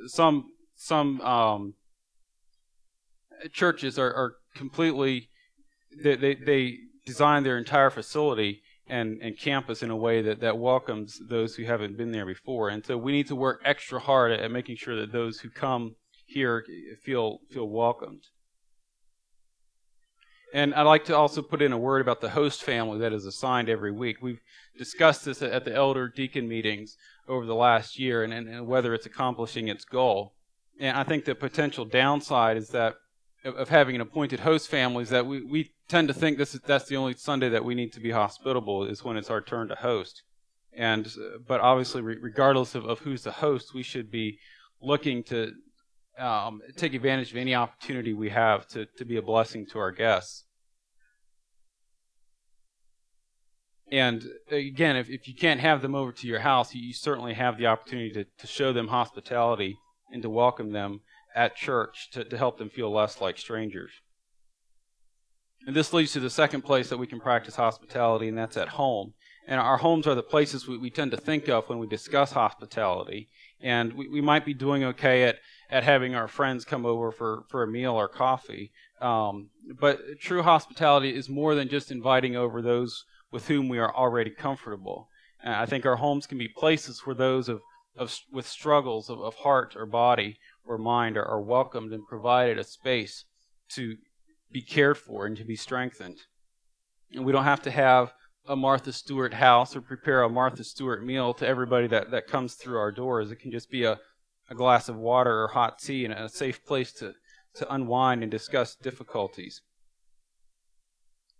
some 0.06 0.50
some 0.76 1.20
um, 1.20 1.74
churches 3.52 3.98
are, 3.98 4.12
are 4.12 4.34
completely 4.54 5.28
they, 6.02 6.16
they, 6.16 6.34
they 6.34 6.78
design 7.04 7.42
their 7.42 7.58
entire 7.58 7.90
facility 7.90 8.62
and, 8.86 9.20
and 9.22 9.38
campus 9.38 9.82
in 9.82 9.90
a 9.90 9.96
way 9.96 10.22
that, 10.22 10.40
that 10.40 10.58
welcomes 10.58 11.20
those 11.28 11.54
who 11.54 11.64
haven't 11.64 11.96
been 11.96 12.12
there 12.12 12.26
before. 12.26 12.68
And 12.68 12.84
so 12.84 12.96
we 12.96 13.12
need 13.12 13.28
to 13.28 13.36
work 13.36 13.60
extra 13.64 14.00
hard 14.00 14.32
at, 14.32 14.40
at 14.40 14.50
making 14.50 14.76
sure 14.76 14.96
that 14.96 15.12
those 15.12 15.40
who 15.40 15.50
come 15.50 15.96
here 16.26 16.64
feel 17.02 17.40
feel 17.50 17.68
welcomed. 17.68 18.22
And 20.52 20.74
I'd 20.74 20.82
like 20.82 21.04
to 21.06 21.16
also 21.16 21.42
put 21.42 21.62
in 21.62 21.72
a 21.72 21.78
word 21.78 22.00
about 22.00 22.20
the 22.20 22.30
host 22.30 22.62
family 22.62 22.98
that 22.98 23.12
is 23.12 23.24
assigned 23.24 23.68
every 23.68 23.92
week. 23.92 24.18
We've 24.20 24.40
discussed 24.76 25.24
this 25.24 25.42
at 25.42 25.64
the 25.64 25.74
elder 25.74 26.08
deacon 26.08 26.48
meetings 26.48 26.96
over 27.28 27.46
the 27.46 27.54
last 27.54 27.98
year 27.98 28.24
and, 28.24 28.32
and, 28.32 28.66
whether 28.66 28.92
it's 28.94 29.06
accomplishing 29.06 29.68
its 29.68 29.84
goal. 29.84 30.34
And 30.80 30.96
I 30.96 31.04
think 31.04 31.24
the 31.24 31.34
potential 31.34 31.84
downside 31.84 32.56
is 32.56 32.68
that 32.70 32.96
of 33.44 33.68
having 33.68 33.94
an 33.94 34.00
appointed 34.00 34.40
host 34.40 34.68
family 34.68 35.02
is 35.02 35.10
that 35.10 35.24
we, 35.24 35.42
we 35.42 35.72
tend 35.88 36.08
to 36.08 36.14
think 36.14 36.36
this 36.36 36.54
is, 36.54 36.60
that's 36.60 36.86
the 36.86 36.96
only 36.96 37.14
Sunday 37.14 37.48
that 37.48 37.64
we 37.64 37.74
need 37.74 37.92
to 37.92 38.00
be 38.00 38.10
hospitable 38.10 38.84
is 38.84 39.02
when 39.02 39.16
it's 39.16 39.30
our 39.30 39.40
turn 39.40 39.68
to 39.68 39.74
host. 39.74 40.22
And 40.72 41.06
uh, 41.06 41.38
but 41.46 41.60
obviously, 41.60 42.02
regardless 42.02 42.74
of, 42.74 42.84
of 42.84 43.00
who's 43.00 43.22
the 43.22 43.32
host, 43.32 43.74
we 43.74 43.82
should 43.82 44.10
be 44.10 44.38
looking 44.80 45.22
to 45.24 45.52
um, 46.20 46.60
take 46.76 46.94
advantage 46.94 47.30
of 47.30 47.36
any 47.36 47.54
opportunity 47.54 48.12
we 48.12 48.30
have 48.30 48.66
to, 48.68 48.86
to 48.98 49.04
be 49.04 49.16
a 49.16 49.22
blessing 49.22 49.66
to 49.66 49.78
our 49.78 49.90
guests. 49.90 50.44
And 53.90 54.24
again, 54.50 54.96
if, 54.96 55.10
if 55.10 55.26
you 55.26 55.34
can't 55.34 55.60
have 55.60 55.82
them 55.82 55.94
over 55.94 56.12
to 56.12 56.26
your 56.26 56.38
house, 56.40 56.74
you, 56.74 56.80
you 56.80 56.92
certainly 56.92 57.34
have 57.34 57.58
the 57.58 57.66
opportunity 57.66 58.10
to, 58.12 58.24
to 58.38 58.46
show 58.46 58.72
them 58.72 58.88
hospitality 58.88 59.76
and 60.12 60.22
to 60.22 60.30
welcome 60.30 60.72
them 60.72 61.00
at 61.34 61.56
church 61.56 62.10
to, 62.12 62.24
to 62.24 62.38
help 62.38 62.58
them 62.58 62.70
feel 62.70 62.92
less 62.92 63.20
like 63.20 63.38
strangers. 63.38 63.90
And 65.66 65.76
this 65.76 65.92
leads 65.92 66.12
to 66.12 66.20
the 66.20 66.30
second 66.30 66.62
place 66.62 66.88
that 66.88 66.98
we 66.98 67.06
can 67.06 67.20
practice 67.20 67.56
hospitality, 67.56 68.28
and 68.28 68.38
that's 68.38 68.56
at 68.56 68.68
home. 68.68 69.12
And 69.46 69.60
our 69.60 69.76
homes 69.76 70.06
are 70.06 70.14
the 70.14 70.22
places 70.22 70.66
we, 70.66 70.78
we 70.78 70.90
tend 70.90 71.10
to 71.10 71.16
think 71.16 71.48
of 71.48 71.68
when 71.68 71.78
we 71.78 71.86
discuss 71.86 72.32
hospitality. 72.32 73.28
And 73.60 73.92
we, 73.92 74.08
we 74.08 74.20
might 74.20 74.44
be 74.44 74.54
doing 74.54 74.84
okay 74.84 75.24
at, 75.24 75.38
at 75.70 75.84
having 75.84 76.14
our 76.14 76.28
friends 76.28 76.64
come 76.64 76.84
over 76.84 77.12
for, 77.12 77.44
for 77.48 77.62
a 77.62 77.68
meal 77.68 77.94
or 77.94 78.08
coffee. 78.08 78.72
Um, 79.00 79.50
but 79.78 80.00
true 80.20 80.42
hospitality 80.42 81.14
is 81.14 81.28
more 81.28 81.54
than 81.54 81.68
just 81.68 81.92
inviting 81.92 82.36
over 82.36 82.60
those 82.60 83.04
with 83.30 83.46
whom 83.46 83.68
we 83.68 83.78
are 83.78 83.94
already 83.94 84.30
comfortable. 84.30 85.08
And 85.42 85.54
I 85.54 85.66
think 85.66 85.86
our 85.86 85.96
homes 85.96 86.26
can 86.26 86.38
be 86.38 86.48
places 86.48 87.06
where 87.06 87.14
those 87.14 87.48
of, 87.48 87.60
of 87.96 88.14
with 88.32 88.46
struggles 88.46 89.08
of, 89.08 89.20
of 89.20 89.36
heart 89.36 89.74
or 89.76 89.86
body 89.86 90.38
or 90.64 90.76
mind 90.76 91.16
are, 91.16 91.24
are 91.24 91.40
welcomed 91.40 91.92
and 91.92 92.06
provided 92.06 92.58
a 92.58 92.64
space 92.64 93.24
to 93.70 93.96
be 94.50 94.60
cared 94.60 94.98
for 94.98 95.26
and 95.26 95.36
to 95.36 95.44
be 95.44 95.56
strengthened. 95.56 96.18
And 97.12 97.24
we 97.24 97.32
don't 97.32 97.44
have 97.44 97.62
to 97.62 97.70
have 97.70 98.12
a 98.46 98.56
Martha 98.56 98.92
Stewart 98.92 99.34
house 99.34 99.76
or 99.76 99.80
prepare 99.80 100.22
a 100.22 100.28
Martha 100.28 100.64
Stewart 100.64 101.04
meal 101.04 101.32
to 101.34 101.46
everybody 101.46 101.86
that, 101.86 102.10
that 102.10 102.26
comes 102.26 102.54
through 102.54 102.78
our 102.78 102.90
doors. 102.90 103.30
It 103.30 103.36
can 103.36 103.52
just 103.52 103.70
be 103.70 103.84
a, 103.84 103.98
a 104.50 104.54
glass 104.54 104.88
of 104.88 104.96
water 104.96 105.44
or 105.44 105.48
hot 105.48 105.78
tea 105.78 106.04
and 106.04 106.12
a 106.12 106.28
safe 106.28 106.64
place 106.66 106.92
to, 106.92 107.14
to 107.54 107.72
unwind 107.72 108.22
and 108.22 108.30
discuss 108.30 108.74
difficulties. 108.74 109.62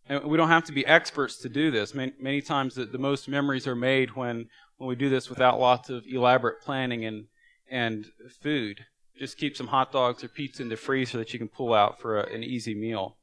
And 0.08 0.24
we 0.24 0.36
don't 0.36 0.48
have 0.48 0.64
to 0.64 0.72
be 0.72 0.86
experts 0.86 1.38
to 1.38 1.48
do 1.48 1.70
this. 1.70 1.94
Many, 1.94 2.12
many 2.20 2.40
times 2.40 2.74
the, 2.74 2.84
the 2.84 2.98
most 2.98 3.28
memories 3.28 3.66
are 3.66 3.76
made 3.76 4.16
when, 4.16 4.46
when 4.78 4.88
we 4.88 4.94
do 4.94 5.08
this 5.08 5.28
without 5.28 5.60
lots 5.60 5.90
of 5.90 6.04
elaborate 6.06 6.62
planning 6.62 7.04
and, 7.04 7.26
and 7.70 8.06
food. 8.40 8.84
Just 9.18 9.36
keep 9.36 9.56
some 9.56 9.68
hot 9.68 9.92
dogs 9.92 10.24
or 10.24 10.28
pizza 10.28 10.62
in 10.62 10.68
the 10.68 10.76
freezer 10.76 11.18
that 11.18 11.32
you 11.32 11.38
can 11.38 11.48
pull 11.48 11.74
out 11.74 12.00
for 12.00 12.20
a, 12.20 12.32
an 12.32 12.42
easy 12.42 12.74
meal. 12.74 13.18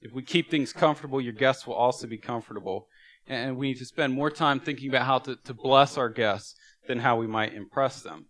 If 0.00 0.12
we 0.12 0.22
keep 0.22 0.50
things 0.50 0.72
comfortable, 0.72 1.20
your 1.20 1.32
guests 1.32 1.66
will 1.66 1.74
also 1.74 2.06
be 2.06 2.18
comfortable. 2.18 2.88
And 3.26 3.56
we 3.56 3.68
need 3.68 3.78
to 3.78 3.84
spend 3.84 4.12
more 4.12 4.30
time 4.30 4.58
thinking 4.58 4.88
about 4.88 5.06
how 5.06 5.18
to, 5.20 5.36
to 5.36 5.54
bless 5.54 5.96
our 5.96 6.08
guests 6.08 6.56
than 6.88 6.98
how 6.98 7.16
we 7.16 7.28
might 7.28 7.54
impress 7.54 8.02
them. 8.02 8.26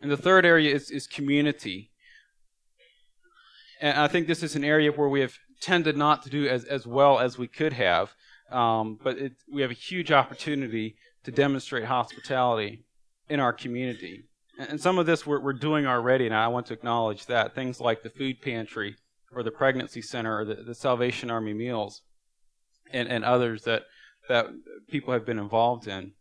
And 0.00 0.10
the 0.10 0.16
third 0.16 0.44
area 0.44 0.74
is, 0.74 0.90
is 0.90 1.06
community. 1.06 1.90
And 3.80 3.98
I 3.98 4.08
think 4.08 4.26
this 4.26 4.42
is 4.42 4.56
an 4.56 4.64
area 4.64 4.92
where 4.92 5.08
we 5.08 5.20
have 5.20 5.34
tended 5.60 5.96
not 5.96 6.22
to 6.22 6.30
do 6.30 6.46
as, 6.48 6.64
as 6.64 6.86
well 6.86 7.18
as 7.18 7.38
we 7.38 7.48
could 7.48 7.72
have. 7.72 8.14
Um, 8.50 8.98
but 9.02 9.18
it, 9.18 9.32
we 9.52 9.62
have 9.62 9.70
a 9.70 9.74
huge 9.74 10.12
opportunity 10.12 10.96
to 11.24 11.32
demonstrate 11.32 11.84
hospitality 11.84 12.84
in 13.28 13.40
our 13.40 13.52
community. 13.52 14.24
And 14.58 14.80
some 14.80 14.98
of 14.98 15.06
this 15.06 15.26
we're, 15.26 15.40
we're 15.40 15.52
doing 15.52 15.86
already, 15.86 16.26
and 16.26 16.34
I 16.34 16.48
want 16.48 16.66
to 16.66 16.74
acknowledge 16.74 17.26
that. 17.26 17.54
Things 17.54 17.80
like 17.80 18.02
the 18.02 18.10
food 18.10 18.40
pantry 18.40 18.96
or 19.32 19.42
the 19.42 19.50
pregnancy 19.50 20.00
center 20.00 20.38
or 20.38 20.44
the, 20.44 20.54
the 20.54 20.74
Salvation 20.74 21.30
Army 21.30 21.52
meals 21.52 22.02
and, 22.92 23.08
and 23.08 23.24
others 23.24 23.64
that, 23.64 23.82
that 24.28 24.46
people 24.88 25.12
have 25.12 25.26
been 25.26 25.38
involved 25.38 25.88
in. 25.88 26.12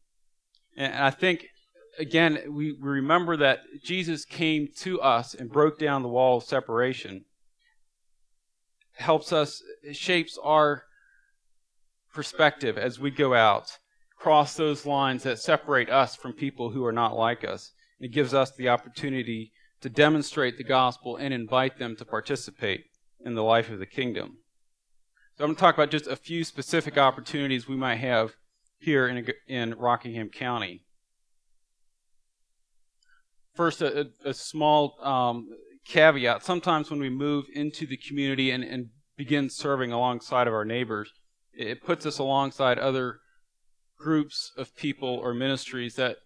And 0.75 0.93
I 0.95 1.11
think, 1.11 1.47
again, 1.99 2.39
we, 2.49 2.75
remember 2.79 3.37
that 3.37 3.59
Jesus 3.83 4.25
came 4.25 4.69
to 4.79 5.01
us 5.01 5.33
and 5.33 5.51
broke 5.51 5.79
down 5.79 6.01
the 6.01 6.09
wall 6.09 6.37
of 6.37 6.43
separation 6.43 7.25
helps 8.97 9.33
us, 9.33 9.61
shapes 9.91 10.37
our 10.41 10.83
perspective 12.13 12.77
as 12.77 12.99
we 12.99 13.11
go 13.11 13.33
out, 13.33 13.77
cross 14.17 14.55
those 14.55 14.85
lines 14.85 15.23
that 15.23 15.39
separate 15.39 15.89
us 15.89 16.15
from 16.15 16.33
people 16.33 16.69
who 16.71 16.85
are 16.85 16.93
not 16.93 17.15
like 17.15 17.43
us. 17.43 17.73
It 17.99 18.13
gives 18.13 18.33
us 18.33 18.51
the 18.51 18.69
opportunity 18.69 19.51
to 19.81 19.89
demonstrate 19.89 20.57
the 20.57 20.63
gospel 20.63 21.17
and 21.17 21.33
invite 21.33 21.77
them 21.77 21.95
to 21.97 22.05
participate 22.05 22.85
in 23.23 23.35
the 23.35 23.43
life 23.43 23.69
of 23.69 23.79
the 23.79 23.85
kingdom. 23.85 24.37
So 25.37 25.43
I'm 25.43 25.49
going 25.49 25.55
to 25.55 25.59
talk 25.59 25.75
about 25.75 25.91
just 25.91 26.07
a 26.07 26.15
few 26.15 26.45
specific 26.45 26.97
opportunities 26.97 27.67
we 27.67 27.75
might 27.75 27.97
have 27.97 28.35
here 28.79 29.07
in, 29.07 29.27
in 29.47 29.73
Rockingham 29.73 30.29
County. 30.29 30.84
First, 33.55 33.81
a, 33.81 34.09
a 34.23 34.33
small 34.33 34.97
um, 35.01 35.47
caveat 35.85 36.43
sometimes 36.43 36.89
when 36.89 36.99
we 36.99 37.09
move 37.09 37.45
into 37.53 37.85
the 37.85 37.97
community 37.97 38.51
and, 38.51 38.63
and 38.63 38.89
begin 39.15 39.49
serving 39.49 39.91
alongside 39.91 40.47
of 40.47 40.53
our 40.53 40.65
neighbors, 40.65 41.11
it 41.53 41.83
puts 41.83 42.05
us 42.05 42.19
alongside 42.19 42.77
other 42.77 43.19
groups 43.97 44.51
of 44.57 44.75
people 44.75 45.07
or 45.07 45.33
ministries 45.33 45.95
that 45.95 46.17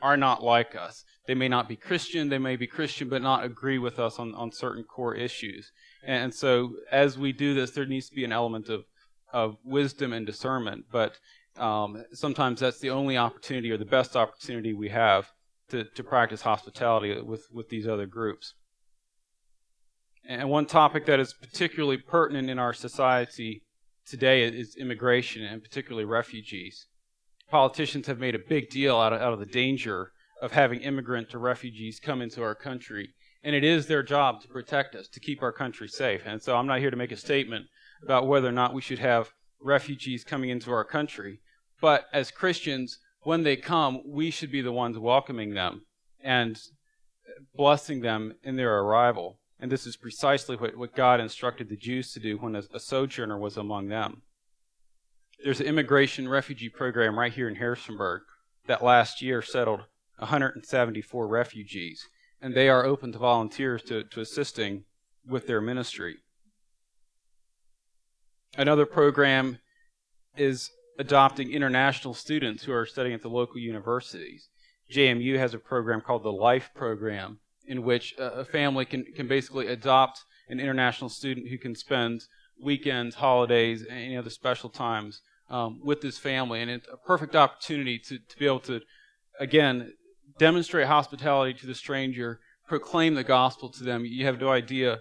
are 0.00 0.16
not 0.16 0.42
like 0.42 0.74
us. 0.74 1.04
They 1.26 1.34
may 1.34 1.48
not 1.48 1.68
be 1.68 1.76
Christian, 1.76 2.30
they 2.30 2.38
may 2.38 2.56
be 2.56 2.66
Christian, 2.66 3.10
but 3.10 3.20
not 3.20 3.44
agree 3.44 3.78
with 3.78 3.98
us 3.98 4.18
on, 4.18 4.34
on 4.34 4.50
certain 4.50 4.84
core 4.84 5.14
issues. 5.14 5.70
And 6.02 6.32
so, 6.34 6.72
as 6.90 7.18
we 7.18 7.32
do 7.32 7.52
this, 7.52 7.72
there 7.72 7.84
needs 7.84 8.08
to 8.08 8.14
be 8.14 8.24
an 8.24 8.32
element 8.32 8.70
of, 8.70 8.84
of 9.32 9.56
wisdom 9.62 10.14
and 10.14 10.24
discernment, 10.24 10.86
but 10.90 11.18
um, 11.58 12.04
sometimes 12.14 12.60
that's 12.60 12.80
the 12.80 12.88
only 12.88 13.18
opportunity 13.18 13.70
or 13.70 13.76
the 13.76 13.84
best 13.84 14.16
opportunity 14.16 14.72
we 14.72 14.88
have 14.88 15.30
to, 15.70 15.84
to 15.84 16.04
practice 16.04 16.42
hospitality 16.42 17.20
with, 17.20 17.46
with 17.52 17.68
these 17.68 17.86
other 17.86 18.06
groups. 18.06 18.54
And 20.28 20.48
one 20.48 20.66
topic 20.66 21.06
that 21.06 21.18
is 21.18 21.32
particularly 21.32 21.96
pertinent 21.96 22.50
in 22.50 22.58
our 22.58 22.72
society 22.72 23.62
today 24.06 24.42
is 24.42 24.76
immigration, 24.76 25.42
and 25.44 25.62
particularly 25.62 26.04
refugees. 26.04 26.86
Politicians 27.48 28.06
have 28.06 28.18
made 28.18 28.34
a 28.34 28.40
big 28.48 28.68
deal 28.70 28.96
out 28.96 29.12
of, 29.12 29.20
out 29.20 29.32
of 29.32 29.40
the 29.40 29.46
danger 29.46 30.12
of 30.42 30.52
having 30.52 30.80
immigrant 30.80 31.34
or 31.34 31.38
refugees 31.38 32.00
come 32.00 32.22
into 32.22 32.42
our 32.42 32.54
country 32.54 33.14
And 33.42 33.56
it 33.56 33.64
is 33.64 33.86
their 33.86 34.02
job 34.02 34.40
to 34.42 34.48
protect 34.48 34.94
us, 34.94 35.08
to 35.08 35.20
keep 35.20 35.42
our 35.42 35.52
country 35.52 35.88
safe. 35.88 36.22
And 36.26 36.42
so 36.42 36.56
I'm 36.56 36.66
not 36.66 36.80
here 36.80 36.90
to 36.90 36.96
make 36.96 37.12
a 37.12 37.16
statement 37.16 37.66
about 38.02 38.26
whether 38.26 38.48
or 38.48 38.52
not 38.52 38.74
we 38.74 38.82
should 38.82 38.98
have 38.98 39.32
refugees 39.62 40.24
coming 40.24 40.50
into 40.50 40.70
our 40.72 40.84
country. 40.84 41.40
But 41.80 42.06
as 42.12 42.30
Christians, 42.30 42.98
when 43.22 43.42
they 43.42 43.56
come, 43.56 44.00
we 44.06 44.30
should 44.30 44.50
be 44.50 44.62
the 44.62 44.72
ones 44.72 44.98
welcoming 44.98 45.54
them 45.54 45.82
and 46.22 46.58
blessing 47.54 48.00
them 48.00 48.34
in 48.42 48.56
their 48.56 48.78
arrival. 48.80 49.38
And 49.58 49.70
this 49.70 49.86
is 49.86 49.96
precisely 49.96 50.56
what, 50.56 50.76
what 50.76 50.94
God 50.94 51.20
instructed 51.20 51.68
the 51.68 51.76
Jews 51.76 52.12
to 52.12 52.20
do 52.20 52.38
when 52.38 52.56
a, 52.56 52.62
a 52.72 52.80
sojourner 52.80 53.38
was 53.38 53.56
among 53.56 53.88
them. 53.88 54.22
There's 55.42 55.60
an 55.60 55.66
immigration 55.66 56.28
refugee 56.28 56.68
program 56.68 57.18
right 57.18 57.32
here 57.32 57.48
in 57.48 57.56
Harrisonburg 57.56 58.22
that 58.66 58.82
last 58.82 59.22
year 59.22 59.42
settled 59.42 59.80
174 60.18 61.26
refugees, 61.26 62.06
and 62.40 62.54
they 62.54 62.68
are 62.68 62.84
open 62.84 63.12
to 63.12 63.18
volunteers 63.18 63.82
to, 63.84 64.04
to 64.04 64.20
assisting 64.20 64.84
with 65.26 65.46
their 65.46 65.60
ministry. 65.60 66.16
Another 68.56 68.84
program 68.84 69.58
is 70.36 70.70
adopting 71.00 71.50
international 71.50 72.12
students 72.12 72.62
who 72.62 72.72
are 72.72 72.84
studying 72.84 73.14
at 73.14 73.22
the 73.22 73.28
local 73.28 73.58
universities. 73.58 74.50
JMU 74.92 75.38
has 75.38 75.54
a 75.54 75.58
program 75.58 76.02
called 76.02 76.22
the 76.22 76.32
Life 76.32 76.72
Program, 76.74 77.38
in 77.66 77.82
which 77.84 78.14
a 78.18 78.44
family 78.44 78.84
can, 78.84 79.04
can 79.16 79.26
basically 79.26 79.66
adopt 79.68 80.24
an 80.50 80.60
international 80.60 81.08
student 81.08 81.48
who 81.48 81.56
can 81.56 81.74
spend 81.74 82.24
weekends, 82.62 83.14
holidays, 83.14 83.80
and 83.80 83.98
any 83.98 84.14
other 84.14 84.28
special 84.28 84.68
times 84.68 85.22
um, 85.48 85.80
with 85.82 86.02
this 86.02 86.18
family. 86.18 86.60
And 86.60 86.70
it's 86.70 86.86
a 86.92 86.98
perfect 86.98 87.34
opportunity 87.34 87.98
to, 88.00 88.18
to 88.18 88.38
be 88.38 88.44
able 88.44 88.60
to, 88.60 88.82
again, 89.38 89.94
demonstrate 90.38 90.86
hospitality 90.86 91.58
to 91.60 91.66
the 91.66 91.74
stranger, 91.74 92.40
proclaim 92.68 93.14
the 93.14 93.24
gospel 93.24 93.70
to 93.70 93.84
them. 93.84 94.04
You 94.04 94.26
have 94.26 94.38
no 94.38 94.50
idea 94.50 94.98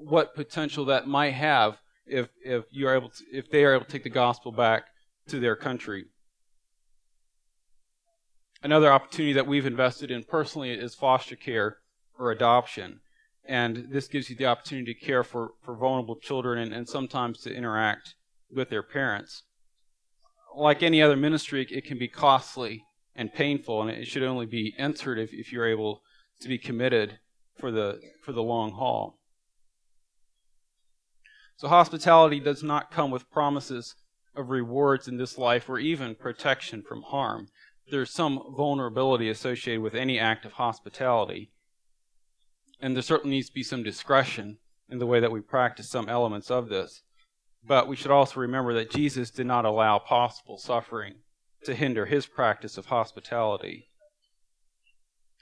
what 0.00 0.34
potential 0.34 0.86
that 0.86 1.06
might 1.06 1.34
have 1.34 1.78
if 2.04 2.28
if 2.44 2.64
you 2.70 2.88
are 2.88 2.96
able 2.96 3.10
to, 3.10 3.24
if 3.32 3.48
they 3.50 3.64
are 3.64 3.74
able 3.74 3.84
to 3.84 3.90
take 3.90 4.04
the 4.04 4.10
gospel 4.10 4.52
back 4.52 4.84
to 5.28 5.40
their 5.40 5.56
country. 5.56 6.06
Another 8.62 8.90
opportunity 8.90 9.32
that 9.34 9.46
we've 9.46 9.66
invested 9.66 10.10
in 10.10 10.24
personally 10.24 10.70
is 10.70 10.94
foster 10.94 11.36
care 11.36 11.78
or 12.18 12.30
adoption. 12.30 13.00
And 13.48 13.88
this 13.90 14.08
gives 14.08 14.28
you 14.28 14.36
the 14.36 14.46
opportunity 14.46 14.92
to 14.92 15.00
care 15.00 15.22
for, 15.22 15.50
for 15.62 15.76
vulnerable 15.76 16.16
children 16.16 16.58
and, 16.58 16.72
and 16.72 16.88
sometimes 16.88 17.40
to 17.40 17.54
interact 17.54 18.14
with 18.50 18.70
their 18.70 18.82
parents. 18.82 19.44
Like 20.54 20.82
any 20.82 21.02
other 21.02 21.16
ministry, 21.16 21.66
it 21.70 21.84
can 21.84 21.98
be 21.98 22.08
costly 22.08 22.84
and 23.14 23.32
painful, 23.32 23.82
and 23.82 23.90
it 23.90 24.06
should 24.06 24.22
only 24.22 24.46
be 24.46 24.74
entered 24.78 25.18
if, 25.18 25.32
if 25.32 25.52
you're 25.52 25.68
able 25.68 26.02
to 26.40 26.48
be 26.48 26.58
committed 26.58 27.18
for 27.58 27.70
the, 27.70 28.00
for 28.22 28.32
the 28.32 28.42
long 28.42 28.72
haul. 28.72 29.18
So, 31.56 31.68
hospitality 31.68 32.40
does 32.40 32.62
not 32.62 32.90
come 32.90 33.10
with 33.10 33.30
promises 33.30 33.94
of 34.36 34.50
rewards 34.50 35.08
in 35.08 35.16
this 35.16 35.38
life 35.38 35.68
or 35.68 35.78
even 35.78 36.14
protection 36.14 36.82
from 36.82 37.02
harm. 37.02 37.48
There's 37.90 38.10
some 38.10 38.42
vulnerability 38.56 39.28
associated 39.28 39.82
with 39.82 39.94
any 39.94 40.18
act 40.18 40.44
of 40.44 40.52
hospitality. 40.52 41.50
And 42.80 42.94
there 42.94 43.02
certainly 43.02 43.36
needs 43.36 43.48
to 43.48 43.54
be 43.54 43.62
some 43.62 43.82
discretion 43.82 44.58
in 44.88 44.98
the 44.98 45.06
way 45.06 45.20
that 45.20 45.32
we 45.32 45.40
practice 45.40 45.88
some 45.88 46.08
elements 46.08 46.50
of 46.50 46.68
this. 46.68 47.02
But 47.64 47.88
we 47.88 47.96
should 47.96 48.10
also 48.10 48.40
remember 48.40 48.74
that 48.74 48.90
Jesus 48.90 49.30
did 49.30 49.46
not 49.46 49.64
allow 49.64 49.98
possible 49.98 50.58
suffering 50.58 51.14
to 51.64 51.74
hinder 51.74 52.06
his 52.06 52.26
practice 52.26 52.78
of 52.78 52.86
hospitality. 52.86 53.88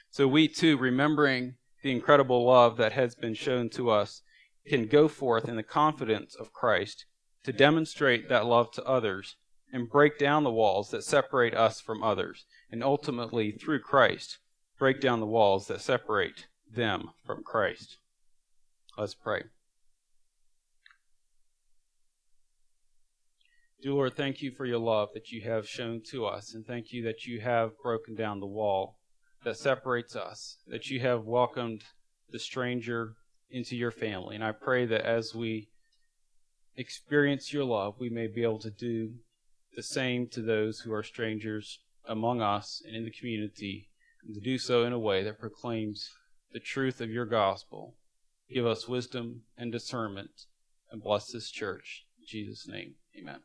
So 0.09 0.27
we 0.27 0.47
too, 0.47 0.77
remembering 0.77 1.55
the 1.83 1.91
incredible 1.91 2.45
love 2.45 2.77
that 2.77 2.93
has 2.93 3.15
been 3.15 3.33
shown 3.33 3.69
to 3.71 3.91
us, 3.91 4.21
can 4.65 4.87
go 4.87 5.07
forth 5.07 5.47
in 5.47 5.55
the 5.55 5.63
confidence 5.63 6.35
of 6.35 6.53
Christ 6.53 7.05
to 7.45 7.53
demonstrate 7.53 8.27
that 8.27 8.45
love 8.45 8.71
to 8.71 8.83
others 8.83 9.35
and 9.71 9.89
break 9.89 10.17
down 10.17 10.43
the 10.43 10.51
walls 10.51 10.89
that 10.89 11.03
separate 11.03 11.53
us 11.53 11.79
from 11.79 12.03
others, 12.03 12.45
and 12.71 12.83
ultimately, 12.83 13.51
through 13.51 13.79
Christ, 13.79 14.39
break 14.79 14.99
down 14.99 15.19
the 15.19 15.25
walls 15.27 15.67
that 15.67 15.81
separate 15.81 16.47
them 16.69 17.11
from 17.25 17.43
Christ. 17.43 17.97
Let's 18.97 19.13
pray. 19.13 19.43
Dear 23.81 23.93
Lord, 23.93 24.15
thank 24.15 24.41
you 24.41 24.49
for 24.49 24.65
your 24.65 24.79
love 24.79 25.09
that 25.13 25.29
you 25.29 25.41
have 25.41 25.67
shown 25.67 26.01
to 26.09 26.25
us, 26.25 26.55
and 26.55 26.65
thank 26.65 26.91
you 26.91 27.03
that 27.03 27.25
you 27.25 27.41
have 27.41 27.77
broken 27.83 28.15
down 28.15 28.39
the 28.39 28.47
wall 28.47 28.97
that 29.43 29.57
separates 29.57 30.15
us, 30.15 30.57
that 30.65 30.89
you 30.89 30.99
have 31.01 31.25
welcomed 31.25 31.83
the 32.31 32.39
stranger 32.39 33.13
into 33.51 33.75
your 33.75 33.91
family. 33.91 34.33
And 34.33 34.43
I 34.43 34.51
pray 34.51 34.87
that 34.87 35.01
as 35.01 35.35
we 35.35 35.69
experience 36.77 37.53
your 37.53 37.63
love, 37.63 37.95
we 37.99 38.09
may 38.09 38.27
be 38.27 38.43
able 38.43 38.59
to 38.59 38.71
do 38.71 39.13
the 39.75 39.83
same 39.83 40.27
to 40.27 40.41
those 40.41 40.79
who 40.79 40.93
are 40.93 41.03
strangers 41.03 41.79
among 42.07 42.41
us 42.41 42.81
and 42.85 42.95
in 42.95 43.05
the 43.05 43.11
community, 43.11 43.89
and 44.25 44.35
to 44.35 44.41
do 44.41 44.57
so 44.57 44.83
in 44.83 44.93
a 44.93 44.99
way 44.99 45.23
that 45.23 45.39
proclaims 45.39 46.09
the 46.51 46.59
truth 46.59 47.01
of 47.01 47.09
your 47.09 47.25
gospel. 47.25 47.95
Give 48.53 48.65
us 48.65 48.87
wisdom 48.87 49.41
and 49.57 49.71
discernment, 49.71 50.45
and 50.91 51.01
bless 51.01 51.31
this 51.31 51.49
church. 51.49 52.05
In 52.19 52.25
Jesus' 52.27 52.67
name, 52.67 52.95
amen. 53.19 53.39